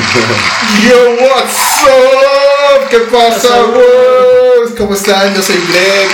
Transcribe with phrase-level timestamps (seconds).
[0.82, 2.88] Yo, what's up?
[2.88, 4.74] ¿Qué pasa, güey?
[4.76, 5.34] ¿Cómo están?
[5.34, 6.08] Yo soy Greg.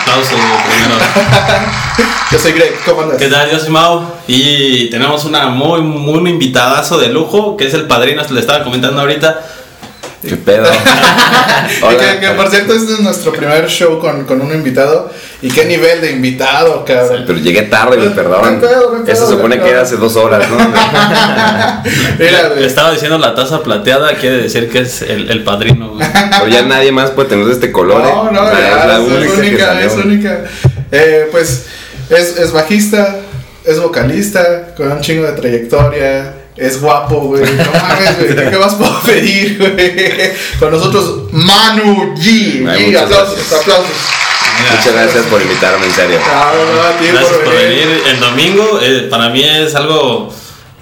[0.00, 0.36] Aplauso
[0.68, 0.96] primero.
[2.30, 3.16] Yo soy Greg, ¿cómo andas?
[3.18, 3.50] ¿Qué tal?
[3.50, 8.22] Yo soy Mau y tenemos una muy, muy invitadazo de lujo que es el padrino,
[8.28, 9.40] le estaba comentando ahorita.
[10.26, 10.66] ¿Qué pedo?
[11.72, 15.10] Y que, que, por cierto, este es nuestro primer show con, con un invitado.
[15.40, 17.24] ¿Y qué nivel de invitado, cabrón?
[17.26, 18.60] Pero llegué tarde, güey, perdón.
[19.06, 20.58] Eso se supone que era hace dos horas, ¿no?
[22.18, 22.64] Mira, Le güey.
[22.64, 25.94] estaba diciendo la taza plateada, quiere decir que es el, el padrino.
[25.94, 26.06] güey.
[26.38, 28.10] Pero ya nadie más puede tener de este color, ¿eh?
[28.12, 29.86] No, no, O sea, ya, es la es única, que única, salió.
[29.86, 30.44] es única.
[30.90, 31.66] Eh, pues
[32.10, 33.16] es, es bajista,
[33.64, 36.34] es vocalista, con un chingo de trayectoria.
[36.56, 37.42] Es guapo, güey.
[37.42, 38.36] No mames, güey.
[38.36, 40.32] ¿Qué, qué más puedo pedir, güey?
[40.58, 42.68] Con nosotros, Manu G.
[42.68, 43.60] Ay, G, aplausos, gracias.
[43.60, 43.86] aplausos.
[44.58, 46.18] Mira, Muchas gracias por invitarme, en serio.
[46.30, 46.52] Ah,
[47.00, 48.02] Gracias por venir.
[48.06, 50.32] El domingo eh, para mí es algo,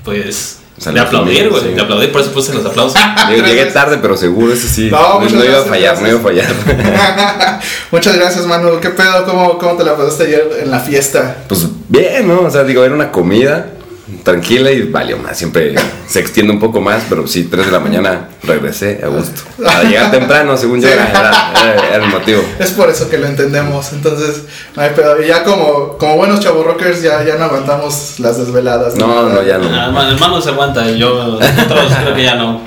[0.04, 1.62] pues, Salud, de aplaudir, güey.
[1.62, 1.68] sí.
[1.68, 2.98] De aplaudir, por eso puse los aplausos.
[3.28, 4.88] Llegué, tarde, pero seguro, eso sí.
[4.90, 7.60] No, No, no iba a gracias, fallar, no iba a fallar.
[7.92, 8.80] Muchas gracias, Manu.
[8.80, 9.24] ¿Qué pedo?
[9.24, 11.44] ¿Cómo, ¿Cómo te la pasaste ayer en la fiesta?
[11.48, 12.40] Pues bien, ¿no?
[12.40, 13.74] O sea, digo, era una comida
[14.22, 15.38] tranquila y valió más.
[15.38, 15.74] Siempre
[16.06, 19.42] se extiende un poco más, pero sí, 3 de la mañana regresé a gusto.
[19.66, 20.94] A llegar temprano, según yo, Sí.
[20.94, 22.42] era, era- era el motivo.
[22.58, 23.92] Es por eso que lo entendemos.
[23.92, 24.42] Entonces,
[24.76, 25.22] no hay pedo.
[25.22, 28.94] Y ya como, como buenos chavos rockers, ya, ya no aguantamos las desveladas.
[28.96, 30.10] No, no, ya Ah, no.
[30.10, 32.62] hermano se aguanta, yo nosotros creo que ya no.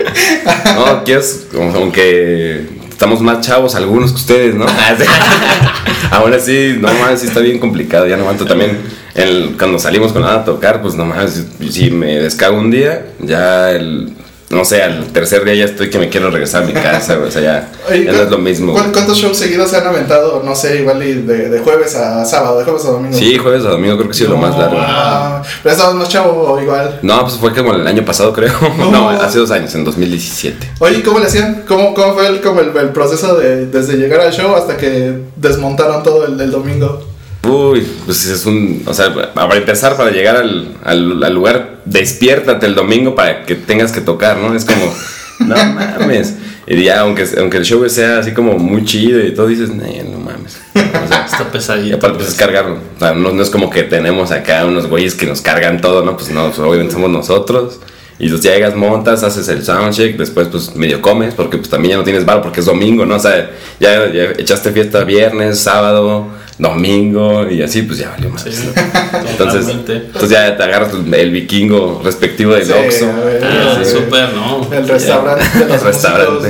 [0.75, 2.67] No, quieres, como- aunque
[3.03, 4.65] estamos más chavos algunos que ustedes, ¿no?
[4.79, 5.03] Ah, sí.
[6.11, 8.77] Aún así, no mames, sí está bien complicado, ya no aguanto también.
[9.13, 13.07] El, cuando salimos con nada a tocar, pues no mames, si me descago un día,
[13.19, 14.13] ya el,
[14.53, 17.29] no sé, al tercer día ya estoy que me quiero regresar a mi casa, o
[17.31, 18.73] sea, ya, Oye, ya no es lo mismo.
[18.73, 20.41] ¿cu- ¿Cuántos shows seguidos se han aventado?
[20.43, 21.15] No sé, igual de,
[21.49, 23.17] de jueves a sábado, de jueves a domingo.
[23.17, 24.77] Sí, jueves a domingo creo que sí es lo más largo.
[24.79, 26.99] Ah, pero estabas más chavo o igual.
[27.01, 28.53] No, pues fue como el año pasado, creo.
[28.77, 28.91] No.
[28.91, 30.71] No, hace dos años, en 2017.
[30.79, 31.63] Oye, ¿cómo le hacían?
[31.67, 35.13] ¿Cómo, cómo fue el, como el, el proceso de, desde llegar al show hasta que
[35.35, 37.12] desmontaron todo el domingo?
[37.47, 38.83] Uy, pues es un.
[38.85, 43.55] O sea, para empezar, para llegar al, al, al lugar, despiértate el domingo para que
[43.55, 44.55] tengas que tocar, ¿no?
[44.55, 44.93] Es como,
[45.39, 46.35] no mames.
[46.65, 49.85] Y ya, aunque, aunque el show sea así como muy chido y todo, dices, "Nah,
[50.09, 50.57] no mames.
[50.75, 51.97] O sea, Está y pesadito.
[51.97, 52.77] aparte, pues es cargarlo.
[52.95, 56.05] O sea, no, no es como que tenemos acá unos güeyes que nos cargan todo,
[56.05, 56.15] ¿no?
[56.15, 57.79] Pues no, pues, obviamente somos nosotros.
[58.19, 61.97] Y pues llegas, montas, haces el soundcheck, después pues medio comes, porque pues también ya
[61.97, 63.15] no tienes bar porque es domingo, ¿no?
[63.15, 63.49] O sea,
[63.79, 66.27] ya, ya echaste fiesta viernes, sábado,
[66.63, 68.41] domingo y así, pues ya valió más.
[68.41, 69.95] Sí, Entonces, totalmente.
[70.07, 73.05] entonces ya te agarras el, vikingo respectivo del Sí, Oxxo.
[73.43, 74.67] Ah, súper, ¿no?
[74.73, 76.47] El restaurante de los El restaurante.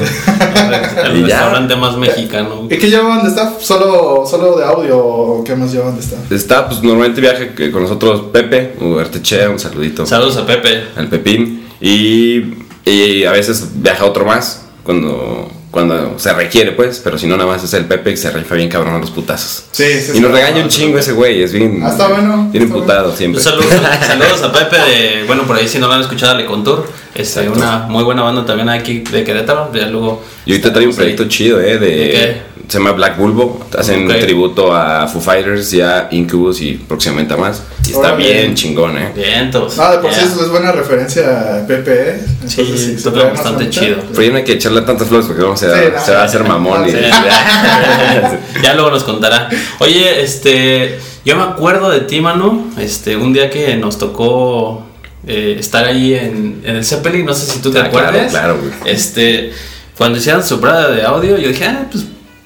[1.03, 1.37] El Y ya.
[1.37, 2.67] restaurante más mexicano.
[2.69, 3.61] ¿Y qué llevan de staff?
[3.61, 6.31] ¿Solo, ¿Solo de audio o qué más llevan de staff?
[6.31, 10.83] Está, pues normalmente viaja con nosotros Pepe, Ubertechea, un saludito Saludos a Pepe.
[10.95, 11.67] al Pepín.
[11.81, 12.53] Y,
[12.85, 17.01] y a veces viaja otro más cuando, cuando se requiere, pues.
[17.03, 19.09] Pero si no, nada más es el Pepe y se rifa bien cabrón a los
[19.09, 19.63] putazos.
[19.71, 20.11] Sí, sí.
[20.17, 21.81] Y nos regaña un chingo ese güey, es bien.
[21.83, 23.41] Ah, está bueno, Bien imputado siempre.
[23.41, 23.73] Saludos,
[24.07, 26.87] saludos a Pepe de, bueno, por ahí si no lo han escuchado, Le Contour.
[27.15, 27.59] Este, Exacto.
[27.59, 29.71] una muy buena banda también aquí de Querétaro.
[29.73, 30.23] Ya luego.
[30.45, 30.95] Y ahorita trae un ahí.
[30.95, 31.79] proyecto chido, ¿eh?
[31.79, 32.41] De, ¿De qué?
[32.67, 33.65] Se llama Black Bulbo.
[33.77, 34.19] Hacen Ok.
[34.19, 37.61] tributo a Foo Fighters y a Incubus y próximamente a más.
[37.85, 39.11] Y está bien chingón, ¿eh?
[39.15, 39.77] Vientos.
[39.77, 40.19] No, de por Ya.
[40.19, 42.21] sí eso es buena referencia a Pepe, ¿eh?
[42.47, 43.97] Sí, toca trae más bastante chido.
[44.11, 46.17] Pero ya no hay que echarle tantas flores porque vamos a, Sí, se no.
[46.17, 46.87] va a hacer mamón.
[46.87, 46.97] y- Sí.
[48.63, 49.49] ya luego nos contará.
[49.79, 54.85] Oye, este, yo me acuerdo de ti, Manu, este, un día que nos tocó
[55.27, 58.31] eh, estar ahí en, en el Zeppelin, no sé si tú te Ah, claro, acuerdas.
[58.31, 58.73] claro, güey.
[58.93, 59.51] Este,
[59.97, 62.03] cuando hicieron su prueba de audio, yo dije, ah, pues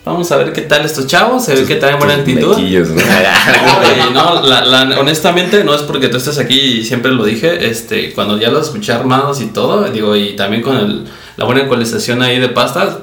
[0.08, 2.56] vamos a ver qué tal estos chavos, se ve que traen buena actitud.
[2.58, 2.96] mequillos, ¿no?
[3.02, 7.70] Oye, no, la- la- honestamente no es porque tú estés aquí y siempre lo dije,
[7.70, 11.06] este, cuando ya los escuché armados y todo, digo, y también con el-
[11.38, 12.98] la buena ecualización ahí de pastas,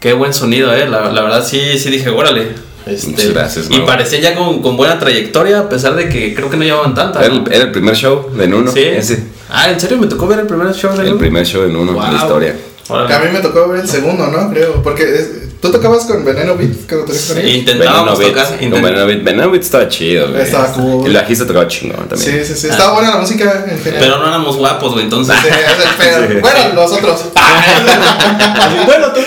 [0.00, 2.48] qué buen sonido, eh, la, la verdad sí, sí dije, órale.
[2.86, 6.50] Este, Muchas gracias, Y parecía ya con, con buena trayectoria, a pesar de que creo
[6.50, 7.24] que no llevaban tanta.
[7.24, 7.46] Era ¿no?
[7.46, 8.70] el, era el primer show de Nuno.
[8.70, 8.80] Sí.
[8.80, 9.24] Ese.
[9.50, 11.18] Ah, ¿en serio me tocó ver el primer show de El Nuno?
[11.18, 12.06] primer show de Nuno en Wow.
[12.12, 12.56] la historia.
[12.88, 13.14] Órale.
[13.14, 14.50] A mí me tocó ver el segundo, ¿no?
[14.50, 14.82] Creo.
[14.82, 15.30] Porque es-
[15.64, 17.56] tú tocabas con Veneno Beat cuando tocaste con ellos.
[17.56, 18.50] Intentábamos Veneno tocar.
[18.52, 18.60] Beat.
[18.62, 19.22] intent- Con Veneno Beat.
[19.24, 20.42] Veneno Beat estaba chido, güey.
[20.42, 21.06] Estaba cool.
[21.06, 22.44] El bajista tocaba chingón también.
[22.44, 22.68] Sí, sí, sí.
[22.68, 23.98] Estaba buena la música en general.
[24.00, 25.34] Pero no éramos guapos, güey, entonces.
[25.42, 25.54] Sí, es
[25.86, 26.28] el pedo.
[26.28, 26.34] Sí.
[26.40, 27.20] Bueno, nosotros.
[28.86, 29.20] bueno, tú.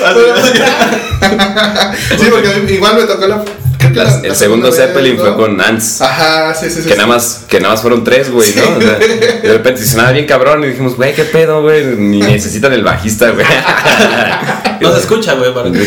[2.20, 3.44] sí, porque igual me tocó la.
[3.78, 6.02] Creo que la- Las- la el segundo Zeppelin vez, fue con Ants.
[6.02, 6.84] Ajá, sí, sí, sí.
[6.84, 6.96] Que sí.
[6.98, 8.78] nada más, que nada más fueron tres, güey, ¿no?
[8.78, 8.96] O sea,
[9.44, 11.86] de repente se sonaba bien cabrón y dijimos, güey, qué pedo, güey.
[11.98, 13.46] Ni necesitan el bajista, güey.
[14.80, 15.52] No se escucha, güey.
[15.56, 15.86] para- güey.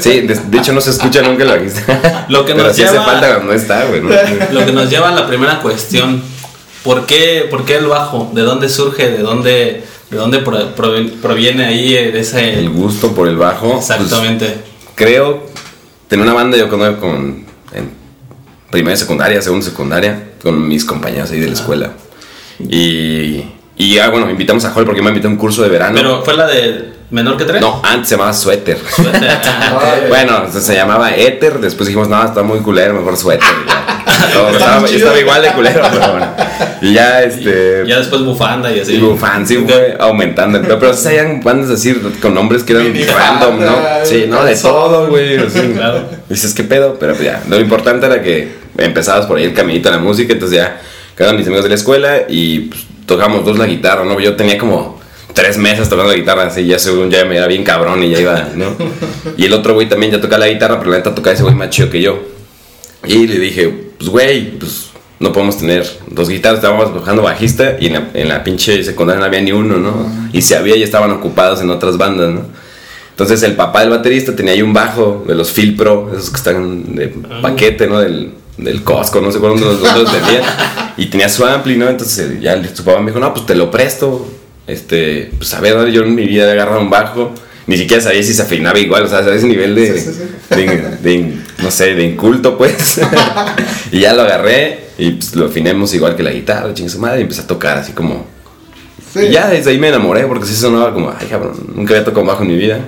[0.00, 2.26] Sí, de, de hecho no se escucha nunca el bajista.
[2.28, 4.00] Lo que Pero nos sí hace lleva- falta cuando no está, güey.
[4.00, 4.08] ¿no?
[4.52, 6.22] Lo que nos lleva a la primera cuestión.
[6.82, 8.30] ¿por qué, ¿por qué el bajo?
[8.34, 9.08] ¿De dónde surge?
[9.10, 12.58] ¿De dónde, de dónde proviene ahí eh, de ese...
[12.58, 13.72] El gusto por el bajo.
[13.76, 14.56] pues, Exactamente.
[14.94, 15.46] creo
[16.08, 17.90] tener una banda yo con, con en
[18.70, 21.90] primera secundaria, segunda secundaria, con mis compañeros ahí de la escuela.
[22.58, 23.44] Y,
[23.76, 25.96] y ah, bueno, invitamos a Joel porque me invitó a un curso de verano.
[25.96, 27.60] Pero fue la de menor que tres.
[27.60, 28.78] no, antes se llamaba Suéter.
[28.98, 33.48] Ah, Ay, bueno, se, se llamaba Éter, después dijimos, no, está muy culero, mejor Suéter.
[34.30, 34.34] y.
[34.34, 34.98] No, estaba, chido.
[34.98, 36.26] estaba igual de culero, pero bueno.
[36.82, 37.84] Y ya, este...
[37.86, 38.92] ya después bufanda y así.
[38.92, 40.60] Sí, Bufan, sí fue aumentando.
[40.60, 43.76] Pero, pero sí habían bandas así con nombres que eran random, ¿no?
[44.04, 45.38] Sí, no, de todo, güey.
[45.38, 45.60] así.
[45.74, 46.04] Claro.
[46.28, 46.96] Dices, ¿qué pedo?
[46.98, 50.32] Pero pues ya, lo importante era que empezabas por ahí el caminito a la música,
[50.32, 50.80] entonces ya
[51.16, 54.18] quedaron mis amigos de la escuela y pues, tocamos dos la guitarra, ¿no?
[54.20, 55.00] Yo tenía como
[55.32, 58.20] tres meses tocando la guitarra, así ya según ya me era bien cabrón y ya
[58.20, 58.76] iba, ¿no?
[59.36, 61.54] Y el otro güey también ya tocaba la guitarra, pero la neta tocaba ese güey
[61.54, 62.22] más chido que yo.
[63.06, 64.90] Y le dije, pues güey, pues
[65.20, 69.20] no podemos tener dos guitarras, estábamos bajando bajista y en la, en la pinche secundaria
[69.20, 70.10] no había ni uno, ¿no?
[70.32, 72.42] Y si había ya estaban ocupados en otras bandas, ¿no?
[73.10, 76.36] Entonces el papá del baterista tenía ahí un bajo de los Phil Pro, esos que
[76.36, 77.08] están de
[77.40, 78.00] paquete, ¿no?
[78.00, 80.42] Del, del Costco, no sé cuál dónde los, los vendían.
[80.96, 81.88] Y tenía su ampli, ¿no?
[81.88, 84.28] Entonces ya el- su papá me dijo, no, pues te lo presto.
[84.66, 87.32] Este, pues a ver, yo en mi vida he agarrado un bajo.
[87.66, 90.20] Ni siquiera sabía si se afinaba igual, o sea, a ese nivel de, Sí, sí,
[90.50, 90.54] sí.
[90.54, 90.66] de,
[91.02, 93.00] de- no sé, de inculto, pues.
[93.92, 97.20] y ya lo agarré y pues lo afinemos igual que la guitarra, chingue su madre,
[97.20, 98.26] y empecé a tocar así como
[99.12, 99.20] Sí.
[99.26, 102.26] y ya desde ahí me enamoré porque sí sonaba como, ay cabrón, nunca había tocado
[102.26, 102.80] bajo en mi vida.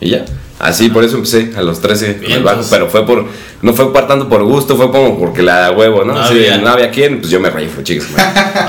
[0.00, 0.24] Y ya.
[0.58, 3.24] Así, por eso empecé a los 13 con el bajo, pero fue por,
[3.62, 6.14] no fue tanto por gusto, fue como porque la da huevo, ¿no?
[6.14, 6.58] No Sí, había.
[6.58, 8.06] no había quien, pues yo me reí, fue chicos.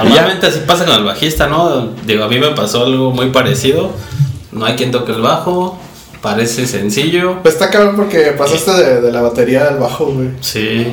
[0.04, 1.94] Normalmente así pasa con el bajista, ¿no?
[2.06, 3.92] Digo, a mí me pasó algo muy parecido.
[4.56, 5.80] No hay quien toque el bajo.
[6.22, 7.40] Parece sencillo.
[7.44, 10.30] Pues está cabrón porque pasaste de, de la batería al bajo, güey.
[10.42, 10.92] Sí.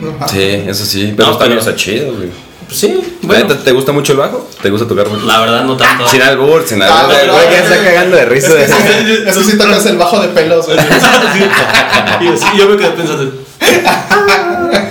[0.00, 0.26] No.
[0.28, 2.28] Sí, eso sí, pero No, está, pero- chido, güey.
[2.66, 3.56] Pues sí, ¿La bueno.
[3.56, 4.48] ¿Te gusta mucho el bajo?
[4.62, 5.26] ¿Te gusta tocar mucho?
[5.26, 6.06] La verdad no tanto.
[6.08, 7.16] Sin albur, sin Ah, albur.
[7.26, 8.54] no, güey no, que está cagando de risa.
[8.54, 10.78] de- Eso sí tocas el bajo de pelos, güey.
[12.20, 13.32] Y yo, sí, yo me quedé pensando.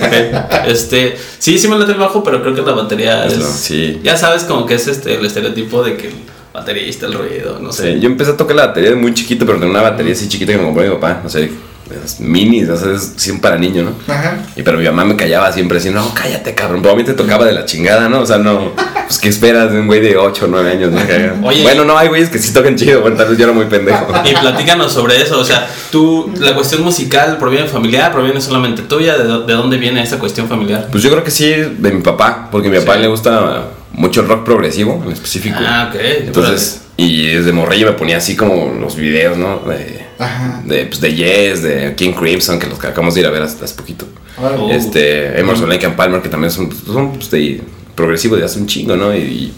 [0.01, 3.39] Ok, Este, sí, sí me late el bajo, pero creo que la batería Es es.
[3.39, 4.00] lo- sí.
[4.04, 6.12] Ya sabes, como que es este el estereotipo de que
[6.60, 7.94] baterista, el ruido, no sé.
[7.96, 10.28] Sí, yo empecé a tocar la batería de muy chiquito, pero tenía una batería así
[10.28, 11.52] chiquita que me compró mi papá, no sé,
[11.90, 14.14] esas minis, o sea, es siempre para niño, ¿no?
[14.14, 14.38] Ajá.
[14.56, 16.82] Y pero mi mamá me callaba siempre así, no, cállate, cabrón.
[16.84, 18.20] Pero a mí te tocaba de la chingada, ¿no?
[18.22, 18.74] O sea, no.
[19.08, 20.92] Pues, ¿qué esperas de un güey de 8 o 9 años?
[20.92, 21.48] ¿no?
[21.48, 21.64] Oye.
[21.64, 24.06] bueno, no, hay güeyes que sí tocan chido, bueno, tal vez yo era muy pendejo.
[24.24, 29.18] Y platícanos sobre eso, o sea, tú, la cuestión musical proviene familiar, proviene solamente tuya,
[29.18, 30.90] ¿de, dó- de dónde viene esa cuestión familiar?
[30.92, 33.00] Pues yo creo que sí de mi papá, porque a mi papá Sí.
[33.02, 33.64] le gusta
[33.94, 35.58] mucho el rock progresivo en específico.
[35.60, 36.00] Ah, ok.
[36.26, 39.60] Entonces, y desde morrillo me ponía así como los videos, ¿no?
[39.60, 40.62] De, Ajá.
[40.66, 43.42] de, pues, de Yes, de King Crimson, que los que acabamos de ir a ver
[43.42, 44.06] hace, hace poquito.
[44.38, 44.70] Oh.
[44.70, 47.62] Este, Emerson Lake and Palmer, que también son, son pues, de
[47.96, 49.16] progresivo de hace un chingo, ¿no?
[49.16, 49.54] Y,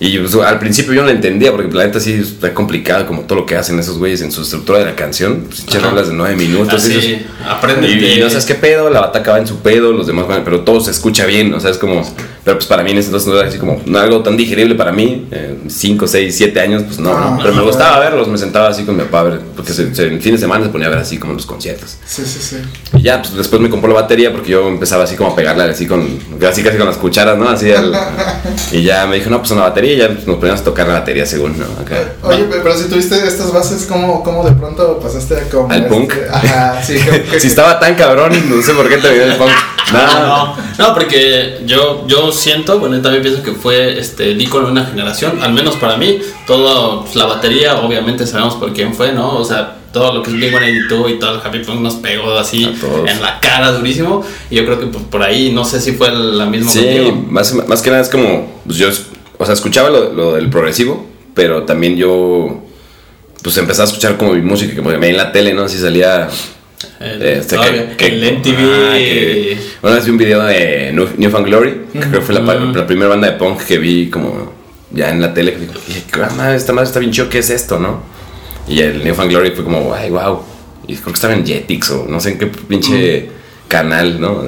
[0.00, 3.22] y, pues, al principio yo no lo entendía, porque la neta sí está complicado, como
[3.22, 5.46] todo lo que hacen esos güeyes en su estructura de la canción.
[5.46, 6.74] Pues, rolas de nueve minutos.
[6.74, 9.92] Así, y dices, aprendes y, no sabes qué pedo, la bata acaba en su pedo,
[9.92, 12.02] los demás van, pero todo se escucha bien, o sea, es como,
[12.44, 14.74] pero pues para mí en ese entonces no era así como, no algo tan digerible
[14.74, 15.26] para mí,
[15.66, 17.64] 5, 6, 7 años, pues no, No, no, pero me no.
[17.66, 20.32] gustaba verlos, me sentaba así con mi papá a ver, porque se, se- en fin
[20.32, 21.96] de semana se ponía a ver así como los conciertos.
[22.06, 22.56] Sí, sí, sí.
[22.92, 25.64] Y ya, pues después me compró la batería porque yo empezaba así como a pegarla
[25.64, 26.18] así con,
[26.48, 27.48] así casi con las cucharas, ¿no?
[27.48, 27.92] Así al-
[28.72, 30.94] y ya me dijo, no, pues una batería y ya nos poníamos a tocar la
[30.94, 31.64] batería según, ¿no?
[31.80, 32.12] Acá.
[32.22, 36.12] Oye, pero si tuviste estas bases, ¿cómo, cómo de pronto pasaste a como ¿Al punk?
[36.30, 36.98] Ajá, sí.
[37.38, 39.50] Si estaba tan cabrón, no sé por qué te vio el punk.
[39.92, 44.40] No, No, no, porque yo, yo siento, bueno, yo también pienso que fue este, el
[44.42, 48.72] ícono de una generación, al menos para mí, todo, pues, la batería, obviamente sabemos por
[48.72, 49.36] quién fue, ¿no?
[49.38, 52.64] O sea, todo lo que es Blink-182 y todo el Happy Punk nos pegó así
[53.06, 56.10] en la cara durísimo, y yo creo que pues, por ahí, no sé si fue
[56.12, 57.24] la misma Sí, contigo.
[57.30, 58.88] más, más que nada es como, pues yo,
[59.38, 62.62] o sea, escuchaba lo, lo del progresivo, pero también yo,
[63.42, 65.62] pues empezaba a escuchar como mi música, que me en la tele, ¿no?
[65.62, 66.28] Así salía...
[67.00, 68.58] El, este, todavía, que- el que- MTV.
[68.60, 72.20] ah, que- una vez vi un video de New, New Found Glory, que creo que
[72.20, 74.52] fue la, la primera banda de punk que vi como
[74.90, 75.52] ya en la tele.
[75.54, 78.02] Que dije, "Ah, madre, esta madre está bien chido, ¿qué es esto, no?
[78.68, 80.42] Y el New Found Glory fue como, ay, wow.
[80.86, 83.28] Y creo que estaba en Jetix o no sé en qué pinche
[83.68, 84.42] canal, ¿no?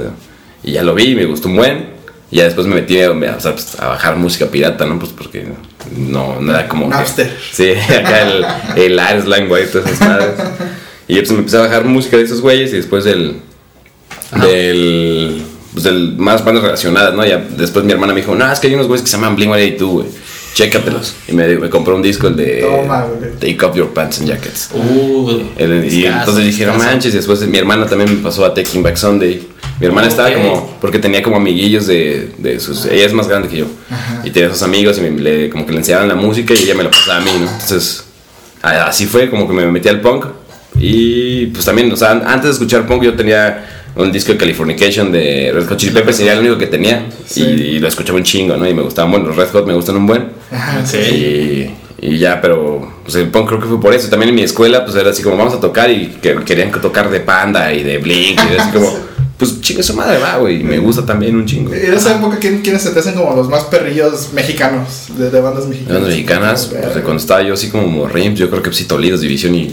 [0.62, 1.96] Y ya lo vi me gustó un buen.
[2.30, 4.98] Y ya después me metí a, o sea, pues, a bajar música pirata, ¿no?
[4.98, 5.46] Pues porque
[5.96, 6.88] no, era como.
[6.90, 7.36] que- Napster.
[7.52, 8.44] sí, acá el,
[8.82, 10.30] el Arslan, güey, todas esas madres.
[11.08, 13.36] Y pues me empecé a bajar música de esos güeyes y después del.
[14.32, 14.46] Ajá.
[14.46, 15.42] del.
[15.72, 17.24] Pues del más bandas relacionadas, ¿no?
[17.26, 19.36] Ya después mi hermana me dijo, no, es que hay unos güeyes que se llaman
[19.36, 20.06] Blink 182, güey.
[20.54, 21.14] Chécatelos.
[21.28, 22.62] Y me, me compró un disco, el de.
[22.62, 23.32] Toma, güey.
[23.54, 24.70] Take Off Your Pants and Jackets.
[24.72, 26.92] Uh, El- y entonces dijeron, discazo.
[26.94, 29.46] manches, y después mi hermana también me pasó a Taking Back Sunday.
[29.78, 33.48] Mi hermana estaba como, porque tenía como amiguillos de, de sus, ella es más grande
[33.48, 33.66] que yo,
[34.24, 36.74] y tenía sus amigos y me, le, como que le enseñaban la música y ella
[36.74, 37.50] me la pasaba a mí, ¿no?
[37.50, 38.04] Entonces,
[38.62, 40.24] así fue como que me metí al punk
[40.78, 43.66] y pues también, o sea, antes de escuchar punk yo tenía
[43.96, 47.78] un disco de Californication de Red Hot Chili Peppers, sería el único que tenía y,
[47.78, 48.68] lo escuchaba un chingo, ¿no?
[48.68, 50.28] Y me gustaban, bueno, los Red Hot me gustan un buen.
[50.84, 51.70] sí.
[51.98, 54.10] Y, ya, pero pues el punk creo que fue por eso.
[54.10, 57.10] También en mi escuela, pues era así como vamos a tocar y que querían tocar
[57.10, 58.94] de Panda y de Blink y así como
[59.38, 60.62] pues chingue su madre, va, güey.
[60.62, 61.74] Me gusta también un chingo.
[61.74, 65.06] Y en esa época, ¿quiénes se te hacen como los más perrillos mexicanos?
[65.16, 65.94] De, bandas mexicanas.
[65.94, 69.22] Bandas mexicanas, pues de cuando estaba yo así como Rims, yo creo que sí, Tolidos,
[69.22, 69.68] División y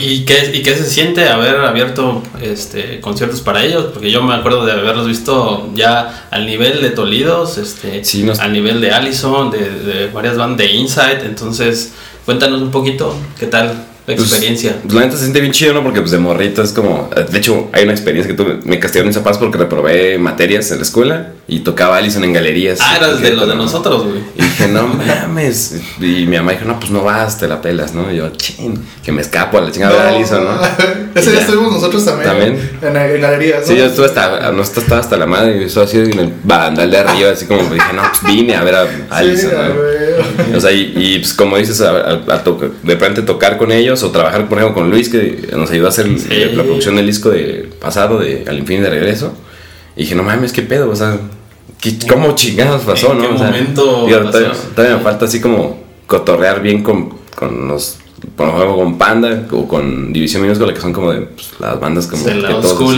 [0.00, 3.86] ¿Y, qué, ¿Y qué se siente haber abierto este, conciertos para ellos?
[3.92, 8.02] Porque yo me acuerdo de haberlos visto ya al nivel de Tolidos, este,
[8.38, 11.24] al nivel de Allison, de, de varias bandas de Insight.
[11.24, 13.86] Entonces, cuéntanos un poquito, ¿qué tal?
[14.06, 14.76] La pues, experiencia.
[14.82, 15.82] Pues, la neta se siente bien chido, ¿no?
[15.82, 17.08] Porque pues de morrito es como...
[17.30, 18.58] De hecho, hay una experiencia que tuve.
[18.64, 22.80] Me castigaron en Zapaz porque reprobé materias en la escuela y tocaba Allison en galerías.
[22.82, 24.18] Ah, eras de los de nosotros, güey.
[24.36, 25.80] Y dije, no mames.
[25.98, 28.12] Y mi mamá dijo, no, pues no vas, te la pelas, ¿no?
[28.12, 30.50] Y yo, ching, que me escapo a la chingada de Allison, ¿no?
[31.14, 32.28] Ese día estuvimos nosotros también.
[32.28, 32.70] También.
[32.82, 33.66] En, en galerías, ¿no?
[33.66, 34.52] Sí, yo estuve hasta...
[34.52, 35.60] No estaba hasta la madre.
[35.60, 38.64] Yo estaba así en el bandal de arriba, así como dije, no, pues vine a
[38.64, 40.56] ver a Allison, ¿no?
[40.58, 44.48] O sea, y, pues como dices, a, a, de repente tocar con ellos o trabajar,
[44.48, 48.18] por ejemplo, con Luis, que nos ayudó a hacer la producción del disco de pasado,
[48.18, 49.32] de Al Infin de Regreso.
[49.96, 51.18] Y dije, no mames, qué pedo, o sea,
[52.08, 53.30] ¿cómo chingados pasó, no?
[53.30, 54.06] momento
[54.74, 57.98] todavía, me falta así como cotorrear bien con, con los
[58.36, 62.06] por ejemplo, con Panda o con División Minúscula, que son como de pues, las bandas
[62.06, 62.96] como que todos.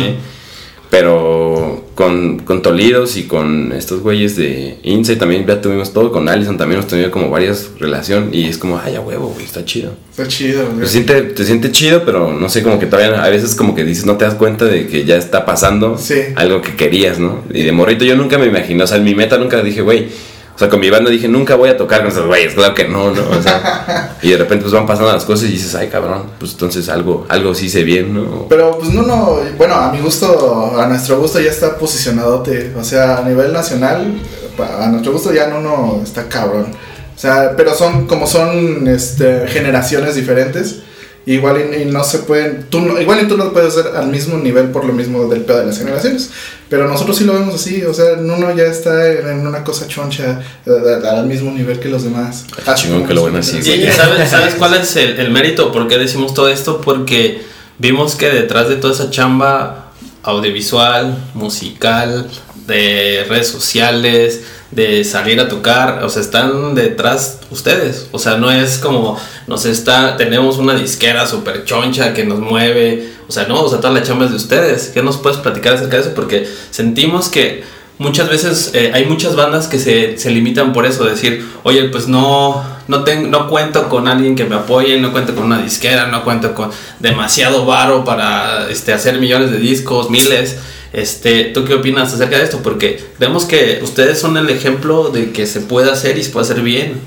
[0.91, 6.13] Pero con, con Tolidos y con estos güeyes de Insight también ya tuvimos todo.
[6.13, 8.33] Con Allison también hemos tenido como varias relaciones.
[8.33, 9.95] Y es como, ay, a huevo, güey, está chido.
[10.11, 10.81] Está chido, güey.
[10.81, 13.85] Te siente, te siente chido, pero no sé, como que todavía a veces como que
[13.85, 15.99] dices, no te das cuenta de que ya está pasando
[16.37, 17.43] algo que querías, ¿no?
[17.53, 20.09] Y de morrito yo nunca me imaginé, o sea, en mi meta nunca dije, güey
[20.57, 22.89] o sea, con mi banda dije, nunca voy a tocar con esos güeyes, claro que
[22.89, 23.29] no, ¿no?
[23.29, 26.53] O sea, y de repente pues van pasando las cosas y dices, ay, cabrón, pues
[26.53, 28.47] entonces algo, algo sí hice bien, ¿no?
[28.49, 32.43] Pero pues no, no, bueno, a mi gusto, a nuestro gusto ya está posicionado,
[32.75, 34.19] o sea, a nivel nacional,
[34.59, 36.69] a nuestro gusto ya no, no, está cabrón.
[37.15, 40.81] O sea, pero son, como son este, generaciones diferentes,
[41.27, 44.71] Igual y, no se pueden, tú igual y tú no puedes ser al mismo nivel
[44.71, 46.31] por lo mismo del pedo de las generaciones,
[46.69, 50.41] pero nosotros sí lo vemos así, o sea, uno ya está en, una cosa choncha
[50.65, 52.45] al mismo nivel que los demás.
[52.65, 53.59] Ah, chingón que lo ven así.
[53.59, 55.73] ¿Y sabes, sabes cuál es el, el mérito?
[55.73, 56.81] ¿Por qué decimos todo esto?
[56.81, 57.43] Porque
[57.79, 59.91] vimos que detrás de toda esa chamba
[60.23, 62.31] audiovisual, musical,
[62.69, 68.51] de redes sociales, de salir a tocar, o sea, están detrás ustedes, o sea, no
[68.51, 73.63] es como nos está, tenemos una disquera súper choncha que nos mueve, o sea, no,
[73.63, 76.15] o sea, toda la chamba de ustedes, ¿qué nos puedes platicar acerca de eso?
[76.15, 77.65] Porque sentimos que
[77.99, 82.09] muchas veces eh, hay muchas bandas que se, se, limitan por eso, decir, oye, pues
[82.09, 86.09] no, no, tengo, no cuento con alguien que me apoye, no cuento con una disquera,
[86.09, 86.71] no cuento con
[87.01, 90.57] demasiado varo para este, hacer millones de discos, miles.
[90.93, 92.61] Este, ¿Tú qué opinas acerca de esto?
[92.63, 96.45] Porque vemos que ustedes son el ejemplo de que se puede hacer y se puede
[96.45, 97.01] hacer bien.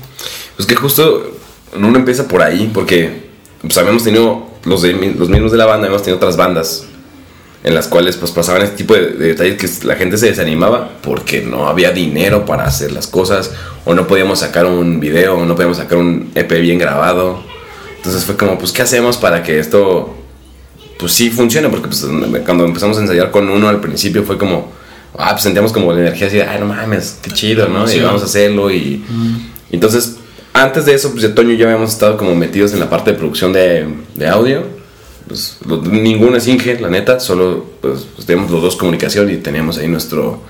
[0.56, 1.32] Pues que justo
[1.74, 3.30] uno empieza por ahí, porque
[3.62, 6.86] pues habíamos tenido, los, los miembros de la banda, habíamos tenido otras bandas
[7.62, 11.42] en las cuales pues pasaban este tipo de, detalles que la gente se desanimaba porque
[11.42, 13.52] no había dinero para hacer las cosas
[13.84, 17.42] o no podíamos sacar un video o no podíamos sacar un EP bien grabado.
[17.96, 20.16] Entonces fue como, pues, ¿qué hacemos para que esto
[21.00, 22.06] pues sí funciona, porque pues,
[22.44, 24.70] cuando empezamos a ensayar con uno al principio fue como,
[25.18, 27.90] ah, pues sentíamos como la energía así, de, ay, no mames, qué chido, ¿no?
[27.90, 29.02] Y vamos a hacerlo y...
[29.72, 30.16] Entonces,
[30.52, 33.18] antes de eso, pues de Toño ya habíamos estado como metidos en la parte de
[33.18, 34.64] producción de, de audio.
[35.26, 35.58] Pues
[35.90, 39.86] ninguno es Inge, la neta, solo pues, pues teníamos los dos comunicación y teníamos ahí
[39.86, 40.42] nuestro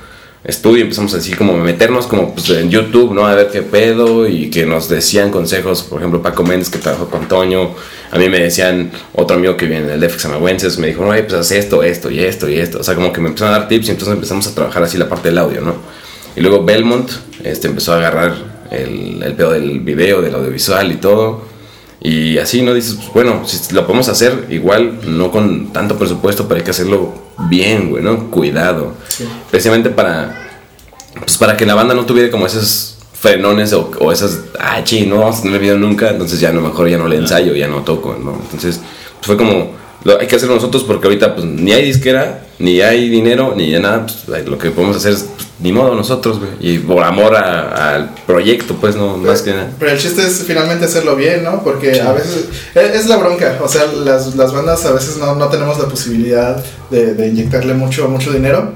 [0.45, 3.27] estudio empezamos así como a meternos como pues, en YouTube, ¿no?
[3.27, 7.11] A ver qué pedo y que nos decían consejos, por ejemplo, Paco Méndez que trabajó
[7.11, 7.75] con Toño,
[8.11, 11.33] a mí me decían, otro amigo que viene del DEFX Amagüenses, me dijo, no, pues
[11.35, 13.69] haz esto, esto y esto y esto, o sea, como que me empezaron a dar
[13.69, 15.75] tips y entonces empezamos a trabajar así la parte del audio, ¿no?
[16.37, 17.11] Y luego Belmont
[17.45, 18.35] este, empezó a agarrar
[18.71, 21.50] el, el pedo del video, del audiovisual y todo.
[22.01, 22.73] Y así, ¿no?
[22.73, 26.71] Dices, pues, bueno, si lo podemos hacer igual, no con tanto presupuesto, pero hay que
[26.71, 27.13] hacerlo
[27.49, 28.31] bien, güey, ¿no?
[28.31, 28.95] Cuidado.
[29.47, 30.51] Especialmente para,
[31.21, 35.05] pues para que la banda no tuviera como esos frenones o, o esas, ah, chi,
[35.05, 37.69] no vamos a tener video nunca, entonces ya no, mejor ya no le ensayo, ya
[37.69, 38.39] no toco, ¿no?
[38.45, 38.81] Entonces,
[39.21, 39.73] fue como,
[40.05, 43.73] lo, hay que hacerlo nosotros porque ahorita pues ni hay disquera, ni hay dinero, ni
[43.73, 47.37] nada, pues, lo que podemos hacer es pues, ni modo nosotros, güey, y por amor
[47.37, 49.71] al proyecto, pues no, más que nada.
[49.79, 51.63] Pero el chiste es finalmente hacerlo bien, ¿no?
[51.63, 55.49] Porque a veces es, la bronca, o sea, las, las bandas a veces no, no
[55.49, 58.73] tenemos la posibilidad de, de inyectarle mucho, mucho dinero.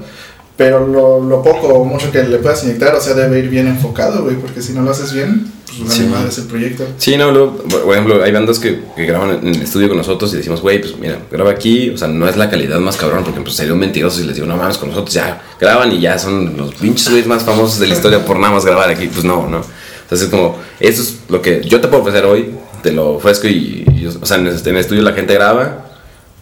[0.57, 3.67] Pero lo, lo, poco o mucho que le puedas inyectar, o sea, debe ir bien
[3.67, 6.09] enfocado, güey, porque si no lo haces bien, pues sí.
[6.27, 6.87] es el proyecto.
[6.97, 10.33] Sí, no, luego, por ejemplo, hay bandas que, que, graban en el estudio con nosotros
[10.33, 13.25] y decimos, güey, pues mira, graba aquí, o sea, no es la calidad más cabrón,
[13.25, 15.99] porque pues sería un mentiroso si les digo, no mames, con nosotros ya graban y
[15.99, 19.07] ya son los pinches güeyes más famosos de la historia por nada más grabar aquí,
[19.07, 19.61] pues no, no.
[20.03, 23.83] Entonces, como, eso es lo que yo te puedo ofrecer hoy, te lo ofrezco y,
[23.97, 25.84] y o sea, en el, en el estudio la gente graba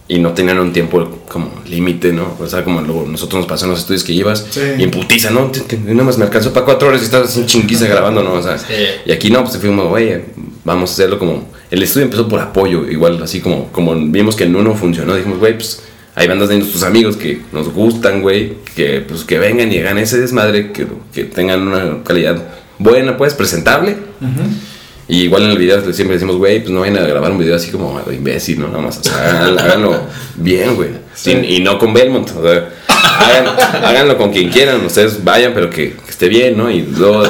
[0.06, 2.36] y no tenían un tiempo como límite, ¿no?
[2.38, 4.60] O sea, como luego nosotros nos pasamos los estudios que llevas sí.
[4.78, 5.50] y en putiza, ¿no?
[5.86, 8.34] Nada más me alcanzó para cuatro horas y estás así chinguiza grabando, ¿no?
[8.34, 8.74] O sea, sí.
[9.06, 10.20] y aquí no, pues fuimos, güey,
[10.64, 11.48] vamos a hacerlo como.
[11.70, 15.38] El estudio empezó por apoyo, igual, así como, como vimos que en uno funcionó, dijimos,
[15.38, 15.82] güey, pues
[16.14, 19.98] hay bandas de nuestros amigos que nos gustan, güey, que pues que vengan y hagan
[19.98, 22.40] ese desmadre, que, que tengan una calidad
[22.78, 23.96] buena, pues, presentable.
[24.20, 24.73] Uh -huh.
[25.06, 27.56] Y igual en el video siempre decimos, güey, pues no vayan a grabar un video
[27.56, 28.68] así como a lo imbécil, ¿no?
[28.68, 30.00] Nada más, o sea, háganlo,
[30.36, 30.90] bien, güey.
[31.14, 31.32] Sí.
[31.32, 33.46] Y, y, no con Belmont, o sea, hagan,
[33.84, 36.70] háganlo con quien quieran, ustedes vayan, pero que, que, esté bien, ¿no?
[36.70, 37.22] Y luego,